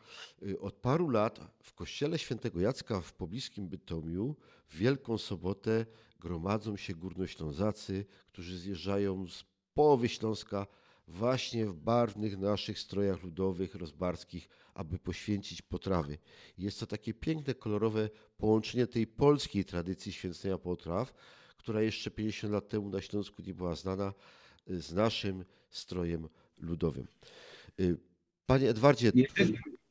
od 0.61 0.75
paru 0.75 1.09
lat 1.09 1.41
w 1.63 1.75
kościele 1.75 2.19
świętego 2.19 2.61
Jacka 2.61 3.01
w 3.01 3.13
pobliskim 3.13 3.69
Bytomiu 3.69 4.37
w 4.69 4.77
Wielką 4.77 5.19
Sobotę 5.19 5.87
gromadzą 6.25 6.77
się 6.77 6.95
górnoślązacy, 6.95 8.05
którzy 8.27 8.59
zjeżdżają 8.59 9.29
z 9.29 9.45
połowy 9.75 10.09
Śląska 10.09 10.67
właśnie 11.09 11.67
w 11.67 11.75
barwnych 11.75 12.39
naszych 12.39 12.79
strojach 12.79 13.23
ludowych, 13.23 13.75
rozbarskich, 13.75 14.49
aby 14.75 14.99
poświęcić 14.99 15.63
potrawy. 15.63 16.19
Jest 16.59 16.81
to 16.81 16.87
takie 16.87 17.15
piękne, 17.15 17.55
kolorowe 17.55 18.11
połączenie 18.37 18.87
tej 18.87 19.07
polskiej 19.07 19.65
tradycji 19.65 20.13
święcenia 20.13 20.59
potraw, 20.59 21.15
która 21.57 21.83
jeszcze 21.83 22.11
50 22.11 22.53
lat 22.53 22.69
temu 22.69 22.89
na 22.89 23.01
Śląsku 23.01 23.43
nie 23.43 23.55
była 23.55 23.75
znana, 23.75 24.15
y, 24.71 24.81
z 24.83 24.93
naszym 24.93 25.45
strojem 25.71 26.29
ludowym. 26.59 27.07
Y, 27.81 27.97
panie 28.47 28.71
Edwardzie. 28.71 29.13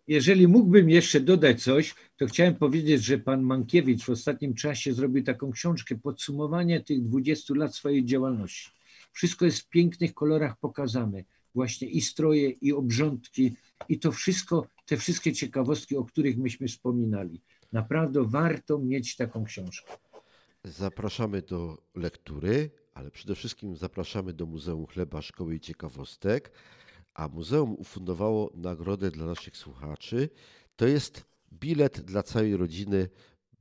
Jeżeli 0.07 0.47
mógłbym 0.47 0.89
jeszcze 0.89 1.19
dodać 1.19 1.63
coś, 1.63 1.95
to 2.17 2.25
chciałem 2.25 2.55
powiedzieć, 2.55 3.03
że 3.03 3.17
pan 3.17 3.41
Mankiewicz 3.41 4.03
w 4.05 4.09
ostatnim 4.09 4.53
czasie 4.53 4.93
zrobił 4.93 5.23
taką 5.23 5.51
książkę, 5.51 5.95
podsumowanie 5.95 6.81
tych 6.81 7.03
20 7.03 7.53
lat 7.57 7.75
swojej 7.75 8.05
działalności. 8.05 8.71
Wszystko 9.11 9.45
jest 9.45 9.59
w 9.59 9.69
pięknych 9.69 10.13
kolorach 10.13 10.59
pokazane. 10.59 11.23
Właśnie 11.55 11.87
i 11.87 12.01
stroje, 12.01 12.49
i 12.49 12.73
obrządki, 12.73 13.55
i 13.89 13.99
to 13.99 14.11
wszystko, 14.11 14.67
te 14.85 14.97
wszystkie 14.97 15.33
ciekawostki, 15.33 15.95
o 15.95 16.05
których 16.05 16.37
myśmy 16.37 16.67
wspominali. 16.67 17.41
Naprawdę 17.71 18.25
warto 18.27 18.79
mieć 18.79 19.15
taką 19.15 19.43
książkę. 19.43 19.93
Zapraszamy 20.63 21.41
do 21.41 21.77
lektury, 21.95 22.69
ale 22.93 23.11
przede 23.11 23.35
wszystkim 23.35 23.75
zapraszamy 23.75 24.33
do 24.33 24.45
Muzeum 24.45 24.87
Chleba, 24.87 25.21
Szkoły 25.21 25.55
i 25.55 25.59
Ciekawostek. 25.59 26.51
A 27.13 27.27
muzeum 27.27 27.75
ufundowało 27.75 28.51
nagrodę 28.55 29.11
dla 29.11 29.25
naszych 29.25 29.57
słuchaczy. 29.57 30.29
To 30.75 30.87
jest 30.87 31.25
bilet 31.53 32.01
dla 32.01 32.23
całej 32.23 32.57
rodziny, 32.57 33.09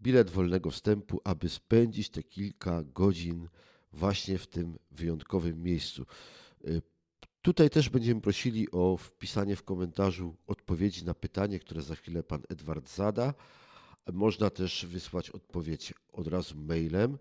bilet 0.03 0.31
wolnego 0.31 0.71
wstępu, 0.71 1.21
aby 1.25 1.49
spędzić 1.49 2.11
te 2.11 2.23
kilka 2.23 2.83
godzin 2.83 3.49
właśnie 3.93 4.39
w 4.39 4.47
tym 4.47 4.79
wyjątkowym 4.91 5.63
miejscu. 5.63 6.07
Y, 6.67 6.83
tutaj 7.43 7.71
też 7.71 7.89
będziemy 7.89 8.21
prosili 8.21 8.71
o 8.71 8.97
wpisanie 8.97 9.57
w 9.57 9.63
komentarzu 9.63 10.37
odpowiedzi 10.47 11.05
na 11.05 11.15
pytanie, 11.15 11.59
które 11.59 11.83
za 11.83 11.95
chwilę 11.95 12.23
pan 12.23 12.43
Edward 12.49 12.95
zada. 12.95 13.35
Można 14.13 14.51
też 14.51 14.87
wysłać 14.87 15.31
odpowiedź 15.31 15.95
od 16.13 16.27
razu 16.27 16.57
mailem 16.57 17.19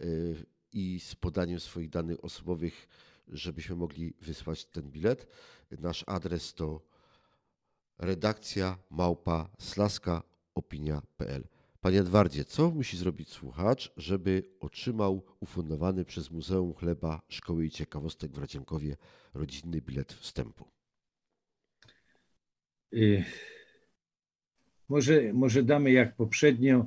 y, 0.00 0.46
i 0.72 1.00
z 1.00 1.14
podaniem 1.14 1.60
swoich 1.60 1.90
danych 1.90 2.24
osobowych, 2.24 2.88
żebyśmy 3.28 3.76
mogli 3.76 4.14
wysłać 4.20 4.64
ten 4.64 4.90
bilet. 4.90 5.26
Nasz 5.70 6.04
adres 6.06 6.54
to 6.54 6.80
redakcja 7.98 8.78
małpa 8.90 9.50
slaska 9.58 10.22
opinia.pl. 10.54 11.44
Panie 11.80 12.00
Edwardzie, 12.00 12.44
co 12.44 12.70
musi 12.70 12.96
zrobić 12.96 13.28
słuchacz, 13.28 13.92
żeby 13.96 14.42
otrzymał 14.60 15.24
ufundowany 15.40 16.04
przez 16.04 16.30
Muzeum 16.30 16.74
Chleba 16.74 17.22
Szkoły 17.28 17.66
i 17.66 17.70
Ciekawostek 17.70 18.32
w 18.32 18.38
Radzienkowie 18.38 18.96
rodzinny 19.34 19.80
bilet 19.80 20.12
wstępu? 20.12 20.64
Y, 22.92 23.24
może, 24.88 25.32
może 25.32 25.62
damy 25.62 25.92
jak 25.92 26.16
poprzednio 26.16 26.86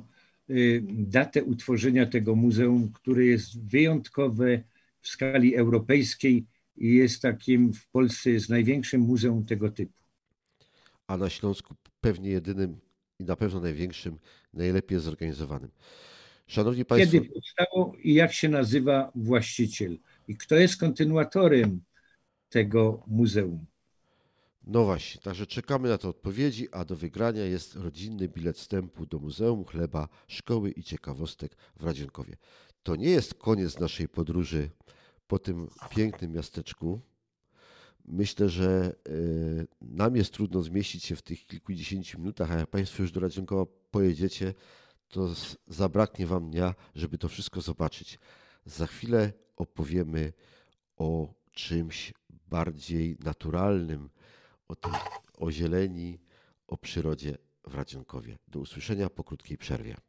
y, 0.50 0.84
datę 0.88 1.44
utworzenia 1.44 2.06
tego 2.06 2.34
muzeum, 2.34 2.92
które 2.92 3.24
jest 3.24 3.64
wyjątkowe 3.64 4.62
w 5.00 5.08
skali 5.08 5.56
europejskiej 5.56 6.46
i 6.76 6.94
jest 6.94 7.22
takim 7.22 7.72
w 7.72 7.88
Polsce 7.88 8.30
jest 8.30 8.48
największym 8.48 9.00
muzeum 9.00 9.44
tego 9.44 9.70
typu. 9.70 9.92
A 11.06 11.16
na 11.16 11.30
Śląsku 11.30 11.74
pewnie 12.00 12.30
jedynym 12.30 12.80
i 13.18 13.24
na 13.24 13.36
pewno 13.36 13.60
największym, 13.60 14.18
najlepiej 14.54 15.00
zorganizowanym. 15.00 15.70
Szanowni 16.46 16.84
Państwo. 16.84 17.12
Kiedy 17.12 17.30
powstało 17.30 17.94
i 18.02 18.14
jak 18.14 18.32
się 18.32 18.48
nazywa 18.48 19.12
właściciel? 19.14 19.98
I 20.28 20.36
kto 20.36 20.54
jest 20.54 20.80
kontynuatorem 20.80 21.80
tego 22.48 23.02
muzeum? 23.06 23.66
No 24.66 24.84
właśnie, 24.84 25.20
także 25.20 25.46
czekamy 25.46 25.88
na 25.88 25.98
te 25.98 26.08
odpowiedzi, 26.08 26.68
a 26.72 26.84
do 26.84 26.96
wygrania 26.96 27.44
jest 27.44 27.76
rodzinny 27.76 28.28
bilet 28.28 28.56
wstępu 28.56 29.06
do 29.06 29.18
Muzeum 29.18 29.64
Chleba, 29.64 30.08
Szkoły 30.26 30.70
i 30.70 30.82
Ciekawostek 30.82 31.56
w 31.76 31.84
Radzienkowie. 31.84 32.36
To 32.88 32.96
nie 32.96 33.10
jest 33.10 33.34
koniec 33.34 33.78
naszej 33.78 34.08
podróży 34.08 34.70
po 35.26 35.38
tym 35.38 35.68
pięknym 35.90 36.32
miasteczku, 36.32 37.00
Myślę, 38.04 38.48
że 38.48 38.96
nam 39.80 40.16
jest 40.16 40.32
trudno 40.32 40.62
zmieścić 40.62 41.04
się 41.04 41.16
w 41.16 41.22
tych 41.22 41.46
kilkudziesięciu 41.46 42.18
minutach, 42.18 42.52
a 42.52 42.58
jak 42.58 42.70
Państwo 42.70 43.02
już 43.02 43.12
do 43.12 43.20
Radzionkowa 43.20 43.72
pojedziecie, 43.90 44.54
to 45.08 45.34
zabraknie 45.66 46.26
Wam 46.26 46.50
dnia, 46.50 46.74
żeby 46.94 47.18
to 47.18 47.28
wszystko 47.28 47.60
zobaczyć. 47.60 48.18
Za 48.64 48.86
chwilę 48.86 49.32
opowiemy 49.56 50.32
o 50.96 51.34
czymś 51.52 52.12
bardziej 52.30 53.16
naturalnym, 53.24 54.10
o, 54.68 54.76
tym, 54.76 54.92
o 55.38 55.50
zieleni, 55.52 56.18
o 56.66 56.76
przyrodzie 56.76 57.38
w 57.64 57.74
Radzionkowie. 57.74 58.38
Do 58.48 58.60
usłyszenia 58.60 59.10
po 59.10 59.24
krótkiej 59.24 59.58
przerwie. 59.58 60.07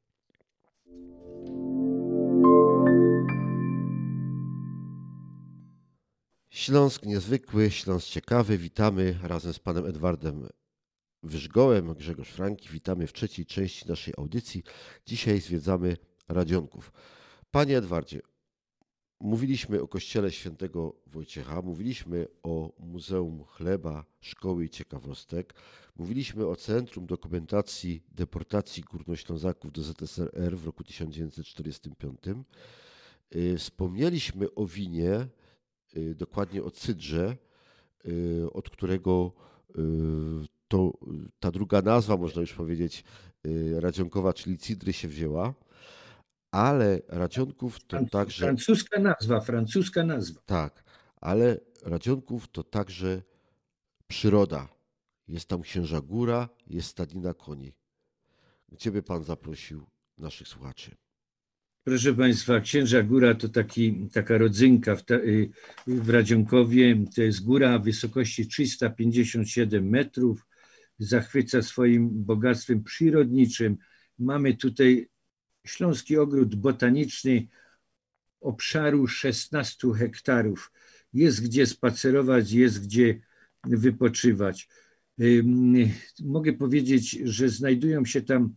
Śląsk 6.49 7.05
niezwykły, 7.05 7.71
Śląsk 7.71 8.07
ciekawy. 8.07 8.57
Witamy 8.57 9.19
razem 9.23 9.53
z 9.53 9.59
panem 9.59 9.85
Edwardem 9.85 10.49
Wyżgołem, 11.23 11.93
Grzegorz 11.93 12.29
Franki. 12.29 12.69
Witamy 12.69 13.07
w 13.07 13.13
trzeciej 13.13 13.45
części 13.45 13.87
naszej 13.87 14.13
audycji. 14.17 14.63
Dzisiaj 15.05 15.41
zwiedzamy 15.41 15.97
Radzionków. 16.27 16.91
Panie 17.51 17.77
Edwardzie, 17.77 18.21
mówiliśmy 19.19 19.81
o 19.81 19.87
kościele 19.87 20.31
świętego 20.31 20.95
Wojciecha, 21.07 21.61
mówiliśmy 21.61 22.27
o 22.43 22.71
Muzeum 22.79 23.43
Chleba, 23.43 24.05
Szkoły 24.21 24.65
i 24.65 24.69
Ciekawostek, 24.69 25.53
mówiliśmy 25.95 26.47
o 26.47 26.55
Centrum 26.55 27.05
Dokumentacji 27.05 28.03
Deportacji 28.11 28.83
Górnoślązaków 28.83 29.71
do 29.71 29.83
ZSRR 29.83 30.57
w 30.57 30.65
roku 30.65 30.83
1945. 30.83 32.19
Y, 33.35 33.57
wspomnieliśmy 33.57 34.53
o 34.55 34.65
winie, 34.65 35.27
dokładnie 36.15 36.63
o 36.63 36.71
cydrze, 36.71 37.37
y, 38.05 38.47
od 38.53 38.69
którego 38.69 39.31
to 40.67 40.93
ta 41.39 41.51
druga 41.51 41.81
nazwa, 41.81 42.17
można 42.17 42.41
już 42.41 42.53
powiedzieć, 42.53 43.03
y, 43.47 43.79
radzionkowa, 43.79 44.33
czyli 44.33 44.57
Cidry 44.57 44.93
się 44.93 45.07
wzięła, 45.07 45.53
ale 46.51 47.01
radzionków 47.07 47.85
to 47.85 48.05
także... 48.11 48.45
Francuska 48.45 48.99
nazwa, 48.99 49.41
francuska 49.41 50.03
nazwa. 50.03 50.41
Tak, 50.45 50.83
ale 51.15 51.59
radzionków 51.83 52.47
to 52.47 52.63
także 52.63 53.21
przyroda. 54.07 54.69
Jest 55.27 55.49
tam 55.49 55.61
Księża 55.61 56.01
Góra, 56.01 56.49
jest 56.67 56.89
stadnina 56.89 57.33
koni. 57.33 57.73
Gdzie 58.69 58.91
by 58.91 59.03
Pan 59.03 59.23
zaprosił 59.23 59.85
naszych 60.17 60.47
słuchaczy? 60.47 60.95
Proszę 61.83 62.13
Państwa, 62.13 62.59
Księża 62.59 63.03
Góra 63.03 63.35
to 63.35 63.49
taki, 63.49 64.09
taka 64.13 64.37
rodzynka 64.37 64.95
w, 64.95 65.05
ta, 65.05 65.15
y, 65.15 65.49
w 65.87 66.09
Radzionkowie. 66.09 67.05
To 67.15 67.21
jest 67.21 67.43
góra 67.43 67.79
wysokości 67.79 68.47
357 68.47 69.89
metrów 69.89 70.47
zachwyca 70.97 71.61
swoim 71.61 72.23
bogactwem 72.23 72.83
przyrodniczym. 72.83 73.77
Mamy 74.19 74.53
tutaj 74.53 75.09
Śląski 75.65 76.17
Ogród 76.17 76.55
Botaniczny 76.55 77.47
obszaru 78.41 79.07
16 79.07 79.87
hektarów. 79.97 80.71
Jest 81.13 81.43
gdzie 81.43 81.65
spacerować, 81.65 82.51
jest 82.51 82.83
gdzie 82.83 83.21
wypoczywać. 83.63 84.69
Mogę 86.23 86.53
powiedzieć, 86.53 87.11
że 87.11 87.49
znajdują 87.49 88.05
się 88.05 88.21
tam 88.21 88.55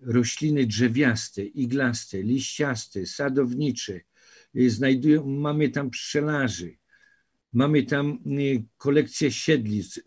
rośliny 0.00 0.66
drzewiaste, 0.66 1.44
iglaste, 1.44 2.22
liściaste, 2.22 3.06
sadownicze. 3.06 4.00
Znajdują, 4.54 5.26
mamy 5.26 5.68
tam 5.68 5.90
pszczelarzy, 5.90 6.80
Mamy 7.52 7.82
tam 7.82 8.18
y, 8.26 8.64
kolekcję 8.76 9.32
siedlic, 9.32 10.00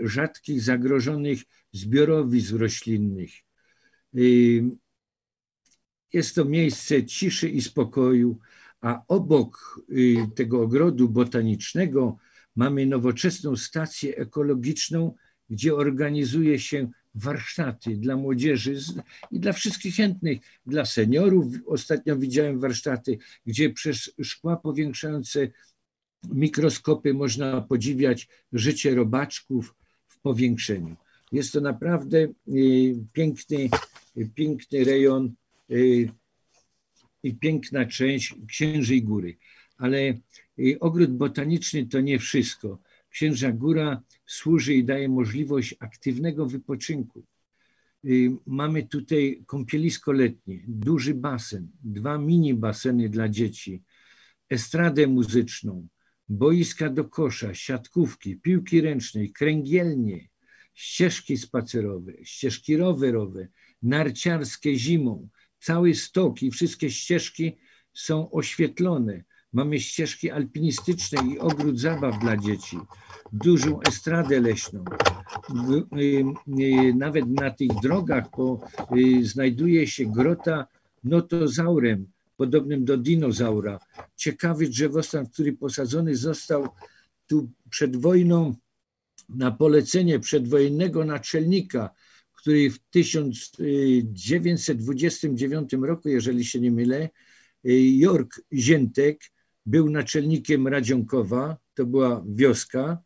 rzadkich, 0.00 0.62
zagrożonych 0.62 1.42
zbiorowisk 1.72 2.52
roślinnych. 2.52 3.30
Y, 4.16 4.62
jest 6.12 6.34
to 6.34 6.44
miejsce 6.44 7.04
ciszy 7.06 7.48
i 7.48 7.62
spokoju, 7.62 8.38
a 8.80 9.02
obok 9.08 9.80
y, 9.90 10.16
tego 10.36 10.62
ogrodu 10.62 11.08
botanicznego 11.08 12.16
mamy 12.56 12.86
nowoczesną 12.86 13.56
stację 13.56 14.16
ekologiczną, 14.16 15.14
gdzie 15.50 15.74
organizuje 15.74 16.58
się 16.58 16.90
warsztaty 17.14 17.96
dla 17.96 18.16
młodzieży 18.16 18.78
i 19.30 19.40
dla 19.40 19.52
wszystkich 19.52 19.96
chętnych, 19.96 20.38
dla 20.66 20.84
seniorów. 20.84 21.46
Ostatnio 21.66 22.16
widziałem 22.16 22.60
warsztaty, 22.60 23.18
gdzie 23.46 23.70
przez 23.70 24.10
szkła 24.22 24.56
powiększające 24.56 25.48
mikroskopy 26.28 27.14
można 27.14 27.60
podziwiać 27.60 28.28
życie 28.52 28.94
robaczków 28.94 29.74
w 30.08 30.20
powiększeniu. 30.20 30.96
Jest 31.32 31.52
to 31.52 31.60
naprawdę 31.60 32.18
y, 32.18 32.32
piękny, 33.12 33.68
piękny 34.34 34.84
rejon 34.84 35.34
y, 35.70 36.10
i 37.22 37.34
piękna 37.34 37.86
część 37.86 38.34
Księżej 38.48 39.02
Góry. 39.02 39.36
Ale 39.76 39.98
y, 40.58 40.76
ogród 40.80 41.10
botaniczny 41.10 41.86
to 41.86 42.00
nie 42.00 42.18
wszystko. 42.18 42.78
Księża 43.10 43.52
Góra 43.52 44.02
służy 44.26 44.74
i 44.74 44.84
daje 44.84 45.08
możliwość 45.08 45.74
aktywnego 45.80 46.46
wypoczynku. 46.46 47.24
Mamy 48.46 48.82
tutaj 48.86 49.42
kąpielisko 49.46 50.12
letnie, 50.12 50.64
duży 50.68 51.14
basen, 51.14 51.68
dwa 51.82 52.18
mini 52.18 52.54
baseny 52.54 53.08
dla 53.08 53.28
dzieci, 53.28 53.82
estradę 54.50 55.06
muzyczną, 55.06 55.88
boiska 56.28 56.90
do 56.90 57.04
kosza, 57.04 57.54
siatkówki, 57.54 58.36
piłki 58.36 58.80
ręcznej, 58.80 59.32
kręgielnie, 59.32 60.28
ścieżki 60.74 61.36
spacerowe, 61.36 62.12
ścieżki 62.22 62.76
rowerowe, 62.76 63.48
narciarskie 63.82 64.78
zimą. 64.78 65.28
Cały 65.58 65.94
stok 65.94 66.42
i 66.42 66.50
wszystkie 66.50 66.90
ścieżki 66.90 67.56
są 67.94 68.30
oświetlone. 68.30 69.24
Mamy 69.52 69.80
ścieżki 69.80 70.30
alpinistyczne 70.30 71.32
i 71.32 71.38
ogród 71.38 71.80
zabaw 71.80 72.20
dla 72.20 72.36
dzieci, 72.36 72.78
dużą 73.32 73.80
estradę 73.80 74.40
leśną. 74.40 74.84
Y, 75.98 76.24
y, 76.62 76.94
nawet 76.94 77.28
na 77.28 77.50
tych 77.50 77.70
drogach 77.82 78.24
y, 78.96 79.26
znajduje 79.26 79.86
się 79.86 80.12
grota 80.12 80.66
notozaurem, 81.04 82.06
podobnym 82.36 82.84
do 82.84 82.96
dinozaura. 82.96 83.78
Ciekawy 84.16 84.68
drzewostan, 84.68 85.26
który 85.26 85.52
posadzony 85.52 86.16
został 86.16 86.68
tu 87.26 87.50
przed 87.70 87.96
wojną 87.96 88.54
na 89.28 89.50
polecenie 89.50 90.18
przedwojennego 90.18 91.04
naczelnika, 91.04 91.90
który 92.32 92.70
w 92.70 92.78
1929 92.78 95.72
roku, 95.72 96.08
jeżeli 96.08 96.44
się 96.44 96.60
nie 96.60 96.70
mylę, 96.70 97.08
Jork 97.64 98.40
Ziętek 98.52 99.30
był 99.66 99.90
naczelnikiem 99.90 100.68
Radzionkowa, 100.68 101.56
to 101.74 101.86
była 101.86 102.24
wioska. 102.28 102.98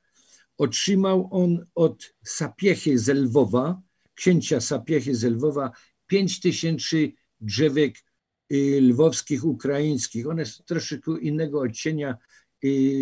Otrzymał 0.58 1.28
on 1.30 1.66
od 1.74 2.14
Sapiechy 2.24 2.98
z 2.98 3.08
Lwowa, 3.08 3.82
księcia 4.14 4.60
Sapiechy 4.60 5.14
z 5.14 5.24
Lwowa, 5.24 5.70
5 6.06 6.40
tysięcy 6.40 7.12
drzewek 7.40 7.94
lwowskich, 8.80 9.44
ukraińskich. 9.44 10.26
One 10.26 10.46
są 10.46 10.64
troszeczkę 10.64 11.20
innego 11.20 11.60
odcienia, 11.60 12.16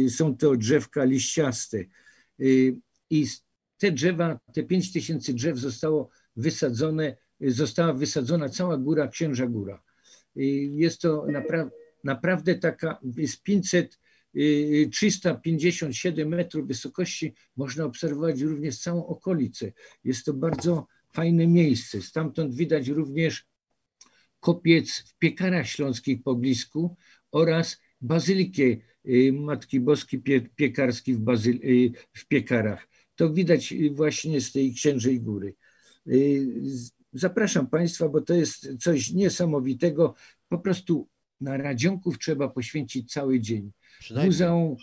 są 0.09 0.37
to 0.37 0.57
drzewka 0.57 1.05
liściaste. 1.05 1.79
I 3.11 3.27
te 3.79 3.93
drzewa, 3.93 4.41
te 4.55 4.63
5 4.63 4.93
tysięcy 4.93 5.35
drzew 5.35 5.59
zostało 5.59 6.11
wysadzone, 6.37 7.17
została 7.41 7.93
wysadzona 7.93 8.49
cała 8.49 8.77
góra 8.77 9.09
Księża 9.09 9.47
Góra. 9.47 9.83
Jest 10.71 11.01
to 11.01 11.27
napra 11.27 11.71
naprawdę 12.05 12.55
taka, 12.55 12.99
jest 13.17 13.43
500, 13.43 13.99
357 14.93 16.29
metrów 16.29 16.67
wysokości, 16.67 17.35
można 17.57 17.85
obserwować 17.85 18.41
również 18.41 18.79
całą 18.79 19.07
okolicę. 19.07 19.73
Jest 20.05 20.25
to 20.25 20.35
bardzo 20.35 20.87
fajne 21.13 21.47
miejsce. 21.47 22.03
Stamtąd 22.03 22.55
widać 22.55 22.89
również 22.89 23.47
kopiec 24.41 24.91
w 24.91 25.19
piekarach 25.19 25.69
śląskich 25.69 26.23
poblisku 26.23 26.97
oraz 27.33 27.81
bazylikę 28.01 28.63
y, 28.63 29.33
Matki 29.33 29.81
Boskiej 29.81 30.23
Piekarskiej 30.57 31.15
w, 31.15 31.19
bazyl, 31.19 31.61
y, 31.65 31.93
w 32.13 32.27
piekarach. 32.27 32.89
To 33.17 33.33
widać 33.33 33.75
właśnie 33.91 34.41
z 34.41 34.53
tej 34.53 34.75
Księżej 34.75 35.21
Góry. 35.21 35.55
Y, 36.09 36.47
zapraszam 37.13 37.67
Państwa, 37.67 38.09
bo 38.09 38.21
to 38.21 38.35
jest 38.35 38.69
coś 38.81 39.11
niesamowitego. 39.11 40.15
Po 40.49 40.59
prostu 40.59 41.09
na 41.43 41.57
Radzionków 41.57 42.19
trzeba 42.19 42.49
poświęcić 42.49 43.13
cały 43.13 43.41
dzień. 43.41 43.73
Muzeum, 44.25 44.77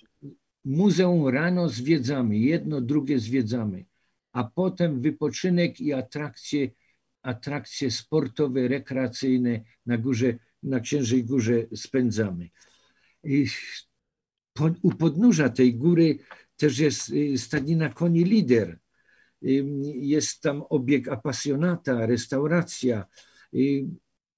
muzeum 0.65 1.27
rano 1.27 1.69
zwiedzamy, 1.69 2.37
jedno, 2.37 2.81
drugie 2.81 3.19
zwiedzamy, 3.19 3.85
a 4.31 4.43
potem 4.43 5.01
wypoczynek 5.01 5.81
i 5.81 5.93
atrakcje 5.93 6.69
atrakcje 7.21 7.91
sportowe, 7.91 8.67
rekreacyjne 8.67 9.63
na 9.85 9.97
górze, 9.97 10.37
na 10.63 10.79
Księżej 10.79 11.25
Górze 11.25 11.65
spędzamy. 11.75 12.49
I 13.23 13.45
u 14.81 14.91
podnóża 14.91 15.49
tej 15.49 15.75
góry 15.75 16.17
też 16.57 16.79
jest 16.79 17.09
y, 17.09 17.37
stadnina 17.37 17.89
koni 17.89 18.23
lider. 18.23 18.79
Jest 19.95 20.41
tam 20.41 20.63
obieg 20.69 21.07
apasjonata, 21.07 22.05
restauracja. 22.05 23.05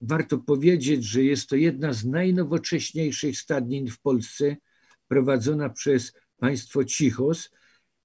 Warto 0.01 0.37
powiedzieć, 0.37 1.03
że 1.05 1.23
jest 1.23 1.49
to 1.49 1.55
jedna 1.55 1.93
z 1.93 2.05
najnowocześniejszych 2.05 3.37
stadnin 3.37 3.87
w 3.87 3.99
Polsce, 3.99 4.57
prowadzona 5.07 5.69
przez 5.69 6.13
państwo 6.37 6.85
Cichos. 6.85 7.49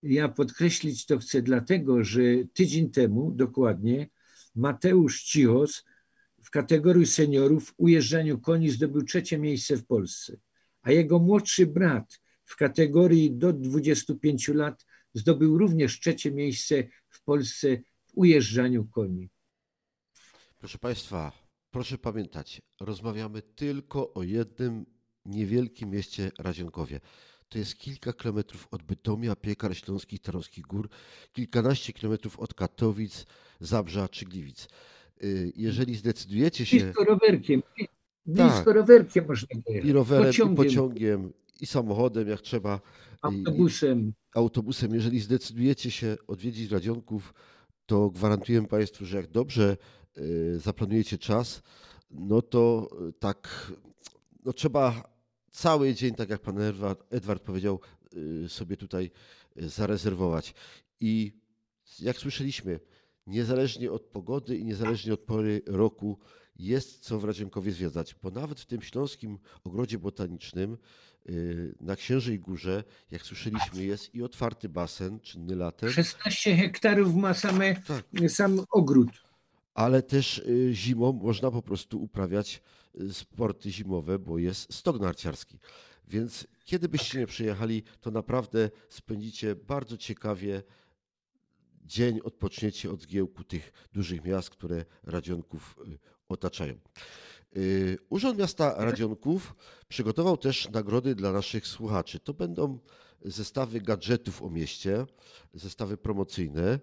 Ja 0.03 0.29
podkreślić 0.29 1.07
to 1.07 1.19
chcę 1.19 1.43
dlatego, 1.43 2.05
że 2.05 2.23
tydzień 2.53 2.91
temu 2.91 3.33
dokładnie 3.33 4.09
Mateusz 4.55 5.23
Cichos 5.23 5.85
w 6.45 6.51
kategorii 6.51 7.07
seniorów 7.07 7.69
w 7.69 7.75
ujeżdżaniu 7.77 8.41
koni 8.41 8.71
zdobył 8.71 9.03
trzecie 9.03 9.39
miejsce 9.39 9.77
w 9.77 9.87
Polsce, 9.87 10.37
a 10.83 10.93
jego 10.93 11.19
młodszy 11.19 11.67
brat 11.67 12.21
w 12.45 12.57
kategorii 12.57 13.33
do 13.33 13.53
25 13.53 14.49
lat 14.49 14.87
zdobył 15.15 15.59
również 15.59 16.01
trzecie 16.01 16.33
miejsce 16.33 16.75
w 17.09 17.23
Polsce 17.23 17.77
w 18.07 18.11
ujeżdżaniu 18.15 18.85
koni. 18.85 19.29
Proszę 20.59 20.79
Państwa, 20.79 21.46
proszę 21.77 21.99
pamiętać, 21.99 22.63
rozmawiamy 22.81 23.43
tylko 23.43 24.15
o 24.15 24.23
jednym 24.23 24.87
niewielkim 25.25 25.91
mieście 25.91 26.31
Radzionkowie. 26.39 27.01
To 27.49 27.59
jest 27.59 27.79
kilka 27.79 28.13
kilometrów 28.13 28.69
od 28.71 28.83
Bytomia, 28.83 29.37
Piekar 29.37 29.77
Śląskich, 29.77 30.21
Tarowskich 30.21 30.65
Gór, 30.65 30.89
kilkanaście 31.33 31.93
kilometrów 31.93 32.39
od 32.39 32.55
Katowic, 32.55 33.27
Zabrza 33.61 34.09
czy 34.09 34.25
Gliwic. 34.25 34.69
Y, 35.25 35.53
jeżeli 35.57 35.95
zdecydujecie 35.95 36.67
się... 36.67 36.77
Blisko 36.77 37.05
rowerkiem, 37.05 37.63
blisko 38.27 38.65
tak. 38.65 38.75
rowerkiem 38.75 39.27
można 39.29 39.49
jechać. 39.67 39.85
I 39.85 39.93
rowerem, 39.93 40.27
pociągiem. 40.27 40.55
i 40.55 40.69
pociągiem, 40.69 41.33
i 41.61 41.67
samochodem 41.67 42.29
jak 42.29 42.41
trzeba. 42.41 42.81
Autobusem. 43.23 44.09
I, 44.09 44.13
autobusem. 44.35 44.95
Jeżeli 44.95 45.21
zdecydujecie 45.21 45.91
się 45.91 46.17
odwiedzić 46.27 46.71
Radzionków, 46.71 47.35
to 47.87 48.11
gwarantuję 48.11 48.67
Państwu, 48.67 49.05
że 49.05 49.17
jak 49.17 49.27
dobrze 49.27 49.77
zaplanujecie 50.57 51.19
czas, 51.19 51.63
no 52.11 52.43
to 52.43 52.89
y, 53.09 53.13
tak, 53.13 53.73
no 54.45 54.53
trzeba 54.53 55.17
cały 55.51 55.95
dzień, 55.95 56.15
tak 56.15 56.31
jak 56.31 56.41
pan 56.41 56.59
Edward, 57.11 57.43
powiedział, 57.43 57.81
sobie 58.49 58.77
tutaj 58.77 59.11
zarezerwować. 59.57 60.55
I 61.01 61.33
jak 62.01 62.17
słyszeliśmy, 62.17 62.81
niezależnie 63.27 63.93
od 63.93 64.03
pogody 64.03 64.57
i 64.57 64.65
niezależnie 64.65 65.15
od 65.15 65.21
pory 65.21 65.63
roku 65.67 66.19
jest 66.59 67.01
co 67.01 67.19
w 67.19 67.25
Radzienkowie 67.25 67.73
zwiedzać, 67.73 68.17
bo 68.23 68.31
nawet 68.31 68.61
w 68.61 68.67
tym 68.67 68.83
śląskim 68.83 69.39
ogrodzie 69.65 69.99
botanicznym 69.99 70.79
y, 71.29 71.75
na 71.81 71.97
Księżej 71.97 72.41
Górze, 72.41 72.85
jak 73.11 73.23
słyszeliśmy, 73.23 73.85
jest 73.85 74.15
i 74.15 74.23
otwarty 74.23 74.69
basen 74.69 75.21
czynny 75.21 75.57
latem. 75.57 75.91
16 75.91 76.57
hektarów 76.57 77.15
ma 77.15 77.35
same, 77.35 77.75
tak. 77.75 78.05
sam 78.29 78.61
ogród. 78.71 79.26
Ale 79.77 80.03
też 80.03 80.39
y, 80.39 80.71
zimą 80.73 81.13
można 81.13 81.51
po 81.51 81.63
prostu 81.63 82.03
uprawiać 82.03 82.63
y, 83.01 83.15
sporty 83.15 83.71
zimowe, 83.71 84.19
bo 84.19 84.39
jest 84.39 84.75
stok 84.75 85.01
narciarski. 85.01 85.59
Więc 86.09 86.47
kiedy 86.65 86.89
byście 86.89 87.19
nie 87.19 87.27
przyjechali, 87.27 87.83
to 88.01 88.11
naprawdę 88.11 88.71
spędzicie 88.89 89.57
bardzo 89.57 89.97
ciekawie 89.97 90.63
dzień 91.85 92.21
odpoczniecie 92.25 92.91
od 92.91 93.03
zgiełku 93.03 93.45
tych 93.45 93.73
dużych 93.93 94.25
miast, 94.25 94.51
które 94.51 94.85
Radzionków 95.03 95.77
y, 95.87 95.99
otaczają. 96.29 96.75
Urząd 98.09 98.39
Miasta 98.39 98.85
Radzionków 98.85 99.55
przygotował 99.89 100.37
też 100.37 100.71
nagrody 100.71 101.15
dla 101.15 101.33
naszych 101.33 101.67
słuchaczy. 101.67 102.21
To 102.21 102.35
będą 102.35 102.79
zestawy 103.25 103.81
gadżetów 103.81 104.43
o 104.43 104.51
mieście, 104.51 105.07
zestawy 105.55 105.97
promocyjne. 105.97 106.81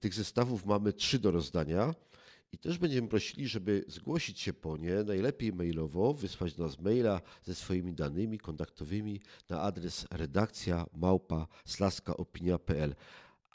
Tych 0.00 0.14
zestawów 0.14 0.66
mamy 0.66 0.92
trzy 0.92 1.18
do 1.18 1.30
rozdania. 1.30 1.94
I 2.52 2.58
też 2.58 2.78
będziemy 2.78 3.08
prosili, 3.08 3.48
żeby 3.48 3.84
zgłosić 3.88 4.40
się 4.40 4.52
po 4.52 4.76
nie, 4.76 4.94
najlepiej 4.94 5.52
mailowo, 5.52 6.14
wysłać 6.14 6.54
do 6.54 6.62
nas 6.62 6.78
maila 6.78 7.20
ze 7.44 7.54
swoimi 7.54 7.92
danymi 7.92 8.38
kontaktowymi 8.38 9.20
na 9.48 9.60
adres 9.60 10.06
redakcja 10.10 10.86
małpa 10.92 11.46
slaskaopinia.pl 11.64 12.94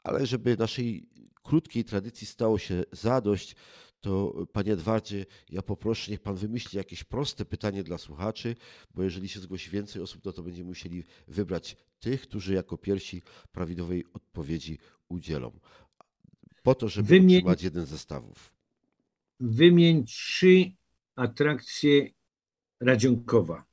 ale 0.06 0.26
żeby 0.26 0.58
naszej 0.58 1.10
krótkiej 1.44 1.84
tradycji 1.84 2.28
stało 2.28 2.58
się 2.58 2.84
zadość, 2.92 3.56
to 4.02 4.46
panie 4.54 4.74
Edwardzie, 4.74 5.26
ja 5.50 5.62
poproszę, 5.62 6.12
niech 6.12 6.22
pan 6.22 6.36
wymyśli 6.36 6.78
jakieś 6.78 7.04
proste 7.04 7.46
pytanie 7.46 7.84
dla 7.84 7.98
słuchaczy, 7.98 8.56
bo 8.94 9.04
jeżeli 9.04 9.30
się 9.30 9.40
zgłosi 9.40 9.70
więcej 9.70 10.02
osób, 10.02 10.22
to, 10.22 10.34
to 10.34 10.44
będziemy 10.44 10.68
musieli 10.68 11.04
wybrać 11.28 11.78
tych, 12.00 12.22
którzy 12.22 12.54
jako 12.54 12.78
pierwsi 12.78 13.22
prawidłowej 13.52 14.06
odpowiedzi 14.14 14.78
udzielą. 15.10 15.60
Po 16.64 16.76
to, 16.76 16.90
żeby 16.90 17.08
Wymień... 17.08 17.38
otrzymać 17.38 17.64
jeden 17.64 17.86
zestawów. 17.86 18.55
Wymień 19.40 20.06
trzy 20.06 20.72
atrakcje 21.16 22.10
Radzionkowa. 22.80 23.66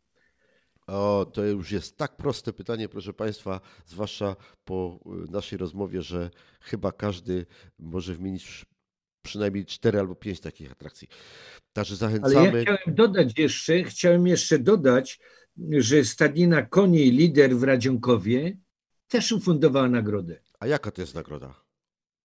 O, 0.87 1.31
to 1.33 1.45
już 1.45 1.73
jest 1.73 1.97
tak 1.97 2.17
proste 2.17 2.53
pytanie, 2.53 2.89
proszę 2.89 3.13
Państwa, 3.13 3.61
zwłaszcza 3.87 4.37
po 4.65 5.01
y, 5.29 5.31
naszej 5.31 5.59
rozmowie, 5.59 6.03
że 6.03 6.31
chyba 6.61 6.93
każdy 6.93 7.47
może 7.79 8.15
wymienić 8.15 8.67
przynajmniej 9.23 9.67
cztery 9.67 9.99
albo 9.99 10.15
pięć 10.15 10.41
takich 10.41 10.73
atrakcji. 10.73 11.09
Także 11.73 11.97
zachęcamy. 11.97 12.39
Ale 12.39 12.59
ja 12.59 12.63
chciałem 12.63 12.97
dodać 12.97 13.39
jeszcze, 13.39 13.83
chciałem 13.83 14.27
jeszcze 14.27 14.59
dodać, 14.59 15.21
że 15.71 16.05
stadnina 16.05 16.63
koni 16.63 17.11
lider 17.11 17.57
w 17.57 17.63
Radzionkowie 17.63 18.57
też 19.09 19.33
ufundowała 19.33 19.89
nagrodę. 19.89 20.43
A 20.61 20.67
jaka 20.67 20.91
to 20.91 21.01
jest 21.01 21.15
nagroda? 21.15 21.62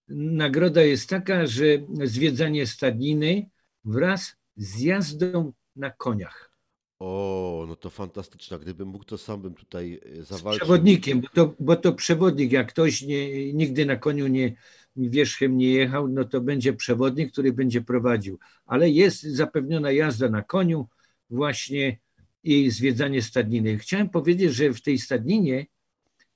Nagroda 0.09 0.81
jest 0.81 1.09
taka, 1.09 1.45
że 1.45 1.65
zwiedzanie 2.03 2.67
stadniny 2.67 3.49
wraz 3.85 4.35
z 4.55 4.79
jazdą 4.79 5.53
na 5.75 5.91
koniach. 5.91 6.51
O, 6.99 7.65
no 7.67 7.75
to 7.75 7.89
fantastyczna. 7.89 8.57
Gdybym 8.59 8.87
mógł, 8.87 9.03
to 9.03 9.17
sam 9.17 9.41
bym 9.41 9.53
tutaj 9.53 9.99
e, 10.19 10.23
zawalczył. 10.23 10.53
Z 10.53 10.57
przewodnikiem, 10.57 11.21
bo 11.21 11.27
to, 11.27 11.55
bo 11.59 11.75
to 11.75 11.93
przewodnik, 11.93 12.51
jak 12.51 12.69
ktoś 12.69 13.01
nie, 13.01 13.53
nigdy 13.53 13.85
na 13.85 13.95
koniu 13.95 14.27
nie 14.27 14.55
wierzchem 14.95 15.57
nie 15.57 15.71
jechał, 15.71 16.07
no 16.07 16.23
to 16.23 16.41
będzie 16.41 16.73
przewodnik, 16.73 17.31
który 17.31 17.53
będzie 17.53 17.81
prowadził. 17.81 18.39
Ale 18.65 18.89
jest 18.89 19.23
zapewniona 19.23 19.91
jazda 19.91 20.29
na 20.29 20.41
koniu 20.41 20.87
właśnie 21.29 21.99
i 22.43 22.71
zwiedzanie 22.71 23.21
stadniny. 23.21 23.77
Chciałem 23.77 24.09
powiedzieć, 24.09 24.53
że 24.53 24.73
w 24.73 24.81
tej 24.81 24.97
stadninie 24.97 25.65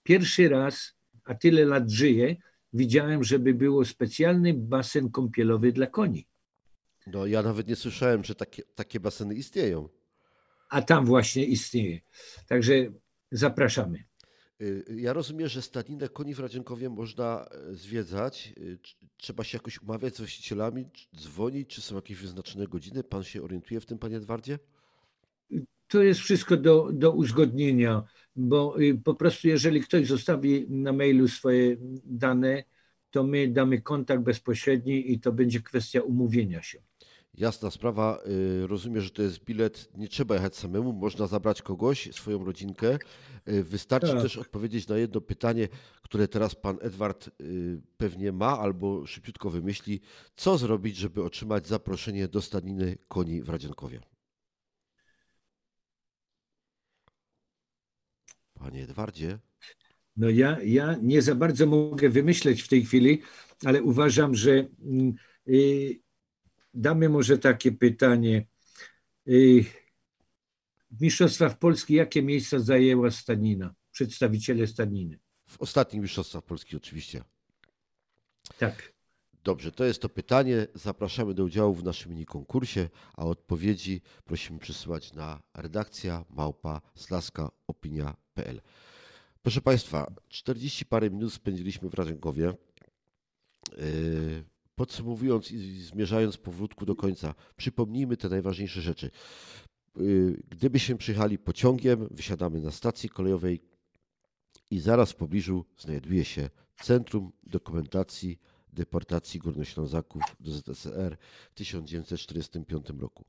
pierwszy 0.03 0.49
raz, 0.49 0.93
a 1.23 1.35
tyle 1.35 1.65
lat 1.65 1.89
żyję, 1.89 2.35
widziałem, 2.73 3.23
żeby 3.23 3.53
było 3.53 3.85
specjalny 3.85 4.53
basen 4.53 5.11
kąpielowy 5.11 5.71
dla 5.71 5.87
koni. 5.87 6.27
No 7.07 7.25
ja 7.25 7.41
nawet 7.41 7.67
nie 7.67 7.75
słyszałem, 7.75 8.23
że 8.23 8.35
takie, 8.35 8.63
takie 8.75 8.99
baseny 8.99 9.35
istnieją 9.35 9.89
a 10.71 10.81
tam 10.81 11.05
właśnie 11.05 11.45
istnieje. 11.45 11.99
Także 12.47 12.73
zapraszamy. 13.31 14.03
Y, 14.61 14.85
ja 14.95 15.13
rozumiem, 15.13 15.47
że 15.47 15.61
stadninę 15.61 16.09
koni 16.09 16.33
w 16.33 16.39
Radzionkowie 16.39 16.89
można 16.89 17.45
e, 17.51 17.73
zwiedzać. 17.73 18.53
Y, 18.57 18.79
trzeba 19.17 19.43
się 19.43 19.57
jakoś 19.57 19.81
umawiać 19.81 20.15
z 20.15 20.17
właścicielami, 20.17 20.89
dzwonić, 21.15 21.69
czy 21.69 21.81
są 21.81 21.95
jakieś 21.95 22.17
wyznaczone 22.17 22.67
godziny? 22.67 23.03
Pan 23.03 23.23
się 23.23 23.43
orientuje 23.43 23.79
w 23.79 23.85
tym, 23.85 23.99
panie 23.99 24.17
Edwardzie? 24.17 24.59
To 25.91 26.03
jest 26.03 26.19
wszystko 26.19 26.57
do, 26.57 26.89
do 26.93 27.11
uzgodnienia, 27.11 28.03
bo 28.35 28.81
y, 28.81 29.01
po 29.03 29.15
prostu 29.15 29.47
jeżeli 29.47 29.81
ktoś 29.81 30.07
zostawi 30.07 30.65
na 30.69 30.93
mailu 30.93 31.27
swoje 31.27 31.77
dane, 32.05 32.63
to 33.09 33.23
my 33.23 33.47
damy 33.47 33.81
kontakt 33.81 34.23
bezpośredni 34.23 35.11
i 35.11 35.19
to 35.19 35.31
będzie 35.31 35.61
kwestia 35.61 36.01
umówienia 36.01 36.61
się. 36.61 36.81
Jasna 37.33 37.71
sprawa, 37.71 38.19
y, 38.63 38.67
rozumiem, 38.67 39.01
że 39.01 39.09
to 39.09 39.21
jest 39.21 39.43
bilet, 39.43 39.89
nie 39.97 40.07
trzeba 40.07 40.35
jechać 40.35 40.55
samemu, 40.55 40.93
można 40.93 41.27
zabrać 41.27 41.61
kogoś, 41.61 42.09
swoją 42.11 42.45
rodzinkę. 42.45 42.97
Y, 43.49 43.63
wystarczy 43.63 44.13
tak. 44.13 44.21
też 44.21 44.37
odpowiedzieć 44.37 44.87
na 44.87 44.97
jedno 44.97 45.21
pytanie, 45.21 45.67
które 46.01 46.27
teraz 46.27 46.55
pan 46.55 46.77
Edward 46.81 47.29
pewnie 47.97 48.31
ma 48.31 48.59
albo 48.59 49.05
szybciutko 49.05 49.49
wymyśli. 49.49 50.01
Co 50.35 50.57
zrobić, 50.57 50.97
żeby 50.97 51.23
otrzymać 51.23 51.67
zaproszenie 51.67 52.27
do 52.27 52.41
stadniny 52.41 52.97
koni 53.07 53.41
w 53.41 53.49
Radziankowie? 53.49 53.99
Panie 58.61 58.83
Edwardzie? 58.83 59.39
No 60.15 60.29
ja, 60.29 60.57
ja 60.63 60.95
nie 61.01 61.21
za 61.21 61.35
bardzo 61.35 61.65
mogę 61.65 62.09
wymyśleć 62.09 62.61
w 62.61 62.67
tej 62.67 62.85
chwili, 62.85 63.21
ale 63.65 63.83
uważam, 63.83 64.35
że... 64.35 64.67
Yy, 65.45 65.99
damy 66.73 67.09
może 67.09 67.37
takie 67.37 67.71
pytanie. 67.71 68.47
Y, 69.27 69.65
w 70.91 71.01
Mistrzostwach 71.01 71.59
Polski 71.59 71.93
jakie 71.93 72.23
miejsca 72.23 72.59
zajęła 72.59 73.11
Stanina, 73.11 73.73
przedstawiciele 73.91 74.67
Staniny? 74.67 75.19
W 75.47 75.61
ostatnich 75.61 76.01
Mistrzostwach 76.01 76.43
Polski 76.43 76.77
oczywiście. 76.77 77.23
Tak. 78.57 78.93
Dobrze, 79.43 79.71
to 79.71 79.83
jest 79.83 80.01
to 80.01 80.09
pytanie. 80.09 80.67
Zapraszamy 80.75 81.33
do 81.33 81.43
udziału 81.43 81.73
w 81.73 81.83
naszym 81.83 82.11
mini 82.11 82.25
konkursie, 82.25 82.89
a 83.13 83.25
odpowiedzi 83.25 84.01
prosimy 84.25 84.59
przesyłać 84.59 85.13
na 85.13 85.41
redakcja 85.53 86.25
małpa 86.29 86.81
slaska 86.95 87.51
opinia.pl. 87.67 88.61
Proszę 89.41 89.61
Państwa, 89.61 90.11
40 90.29 90.85
parę 90.85 91.09
minut 91.09 91.33
spędziliśmy 91.33 91.89
w 91.89 91.93
Radzenkowie. 91.93 92.53
Yy, 93.77 94.43
Podsumowując 94.75 95.51
i 95.51 95.81
zmierzając 95.81 96.37
powrótku 96.37 96.85
do 96.85 96.95
końca, 96.95 97.33
przypomnijmy 97.57 98.17
te 98.17 98.29
najważniejsze 98.29 98.81
rzeczy. 98.81 99.11
Yy, 99.95 100.43
Gdybyśmy 100.49 100.97
przyjechali 100.97 101.39
pociągiem, 101.39 102.07
wysiadamy 102.11 102.61
na 102.61 102.71
stacji 102.71 103.09
kolejowej 103.09 103.61
i 104.71 104.79
zaraz 104.79 105.11
w 105.11 105.15
pobliżu 105.15 105.65
znajduje 105.77 106.25
się 106.25 106.49
Centrum 106.81 107.31
Dokumentacji 107.43 108.39
Deportacji 108.73 109.39
Górnoślązaków 109.39 110.21
do 110.39 110.51
ZSRR 110.51 111.17
w 111.51 111.53
1945 111.53 112.85
roku. 112.99 113.25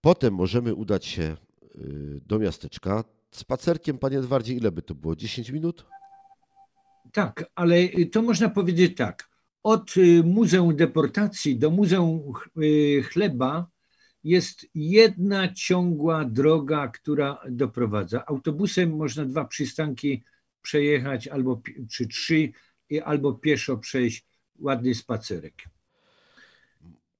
Potem 0.00 0.34
możemy 0.34 0.74
udać 0.74 1.06
się 1.06 1.36
yy, 1.74 2.20
do 2.26 2.38
miasteczka. 2.38 3.04
Spacerkiem, 3.30 3.98
panie 3.98 4.18
Edwardzie, 4.18 4.54
ile 4.54 4.72
by 4.72 4.82
to 4.82 4.94
było? 4.94 5.16
10 5.16 5.50
minut? 5.50 5.86
Tak, 7.12 7.44
ale 7.54 7.76
y, 7.76 8.06
to 8.06 8.22
można 8.22 8.50
powiedzieć 8.50 8.96
tak. 8.96 9.30
Od 9.62 9.96
y, 9.96 10.22
Muzeum 10.24 10.76
Deportacji 10.76 11.58
do 11.58 11.70
Muzeum 11.70 12.32
Ch- 12.32 12.62
y, 12.62 13.02
Chleba 13.02 13.66
jest 14.24 14.66
jedna 14.74 15.54
ciągła 15.54 16.24
droga, 16.24 16.88
która 16.88 17.38
doprowadza. 17.50 18.26
Autobusem 18.26 18.96
można 18.96 19.24
dwa 19.24 19.44
przystanki 19.44 20.24
przejechać, 20.62 21.28
albo 21.28 21.62
czy 21.90 22.06
trzy, 22.06 22.52
albo 23.04 23.32
pieszo 23.32 23.76
przejść 23.76 24.29
ładny 24.60 24.94
spacerek. 24.94 25.54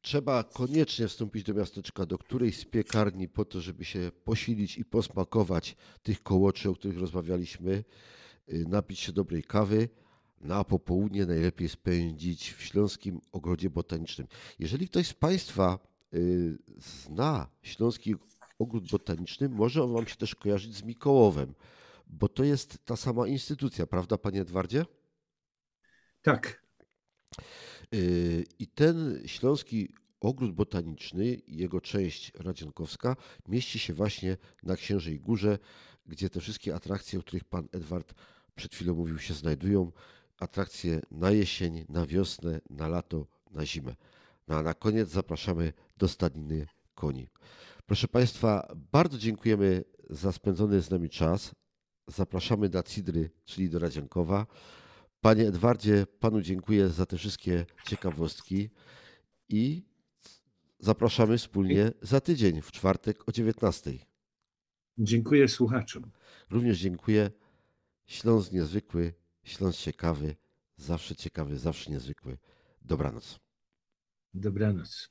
Trzeba 0.03 0.45
koniecznie 0.45 1.09
wstąpić 1.09 1.43
do 1.43 1.55
miasteczka, 1.55 2.07
do 2.07 2.18
którejś 2.18 2.59
z 2.59 2.64
piekarni 2.64 3.28
po 3.28 3.45
to, 3.45 3.61
żeby 3.61 3.84
się 3.84 4.11
posilić 4.24 4.78
i 4.78 4.84
posmakować 4.84 5.76
tych 6.03 6.22
kołoczy, 6.22 6.70
o 6.70 6.74
których 6.74 6.99
rozmawialiśmy, 6.99 7.84
y, 8.53 8.64
napić 8.68 9.01
się 9.01 9.12
dobrej 9.12 9.43
kawy, 9.43 9.88
no 10.41 10.55
a 10.55 10.64
popołudnie 10.64 11.26
najlepiej 11.26 11.68
spędzić 11.68 12.53
w 12.53 12.62
Śląskim 12.62 13.20
Ogrodzie 13.32 13.70
Botanicznym. 13.70 14.26
Jeżeli 14.59 14.88
ktoś 14.88 15.07
z 15.07 15.14
Państwa 15.14 15.78
y, 16.14 16.59
zna 16.76 17.49
Śląski 17.62 18.14
Ogród 18.59 18.91
Botaniczny, 18.91 19.49
może 19.49 19.84
on 19.84 19.93
Wam 19.93 20.07
się 20.07 20.16
też 20.16 20.34
kojarzyć 20.34 20.76
z 20.76 20.82
Mikołowem, 20.82 21.55
bo 22.07 22.28
to 22.28 22.45
jest 22.45 22.78
ta 22.84 22.97
sama 22.97 23.26
instytucja, 23.26 23.86
prawda, 23.86 24.18
Panie 24.18 24.41
Edwardzie? 24.41 24.84
Tak, 26.22 26.59
I 28.59 28.66
ten 28.74 29.22
Śląski 29.26 29.95
Ogród 30.20 30.53
Botaniczny, 30.53 31.41
jego 31.49 31.80
część 31.80 32.32
Radzionkowska, 32.34 33.16
mieści 33.49 33.78
się 33.78 33.95
właśnie 33.95 34.36
na 34.62 34.76
Księżej 34.76 35.20
Górze, 35.20 35.59
gdzie 36.07 36.30
te 36.30 36.41
wszystkie 36.41 36.74
atrakcje, 36.74 37.18
o 37.18 37.22
których 37.22 37.45
pan 37.45 37.68
Edward 37.72 38.14
przed 38.55 38.74
chwilą 38.74 38.95
mówił, 38.95 39.18
się 39.18 39.34
znajdują. 39.34 39.93
Atrakcje 40.38 41.01
na 41.11 41.30
jesień, 41.30 41.84
na 41.88 42.07
wiosnę, 42.07 42.61
na 42.70 42.88
lato, 42.88 43.26
na 43.51 43.66
zimę. 43.66 43.95
No 44.49 44.57
a 44.57 44.62
na 44.62 44.74
koniec 44.74 45.09
zapraszamy 45.09 45.72
do 45.97 46.09
stadniny 46.09 46.66
koni. 46.95 47.28
Proszę 47.86 48.09
Państwa, 48.09 48.72
bardzo 48.93 49.18
dziękujemy 49.18 49.84
za 50.11 50.32
spędzony 50.32 50.82
z 50.82 50.91
nami 50.91 51.11
czas. 51.11 51.55
Zapraszamy 52.07 52.68
do 52.68 52.82
Cidry, 52.82 53.30
czyli 53.45 53.70
do 53.70 53.78
Radzionkowa. 53.78 54.47
Panie 55.20 55.48
Edwardzie, 55.48 56.06
Panu 56.20 56.40
dziękuję 56.40 56.88
za 56.88 57.06
te 57.06 57.16
wszystkie 57.16 57.66
ciekawostki 57.86 58.70
i 59.48 59.82
zapraszamy 60.78 61.38
wspólnie 61.38 61.92
za 62.02 62.20
tydzień, 62.20 62.62
w 62.62 62.72
czwartek 62.72 63.28
o 63.28 63.32
19. 63.32 63.92
dziękuję 64.98 65.48
słuchaczom. 65.48 66.10
Również 66.50 66.78
dziękuję. 66.78 67.30
Śląsk 68.06 68.52
niezwykły, 68.52 69.14
Śląsk 69.44 69.78
ciekawy, 69.78 70.36
zawsze 70.76 71.16
ciekawy, 71.16 71.58
zawsze 71.58 71.90
niezwykły. 71.90 72.38
Dobranoc. 72.82 73.40
Dobranoc. 74.34 75.10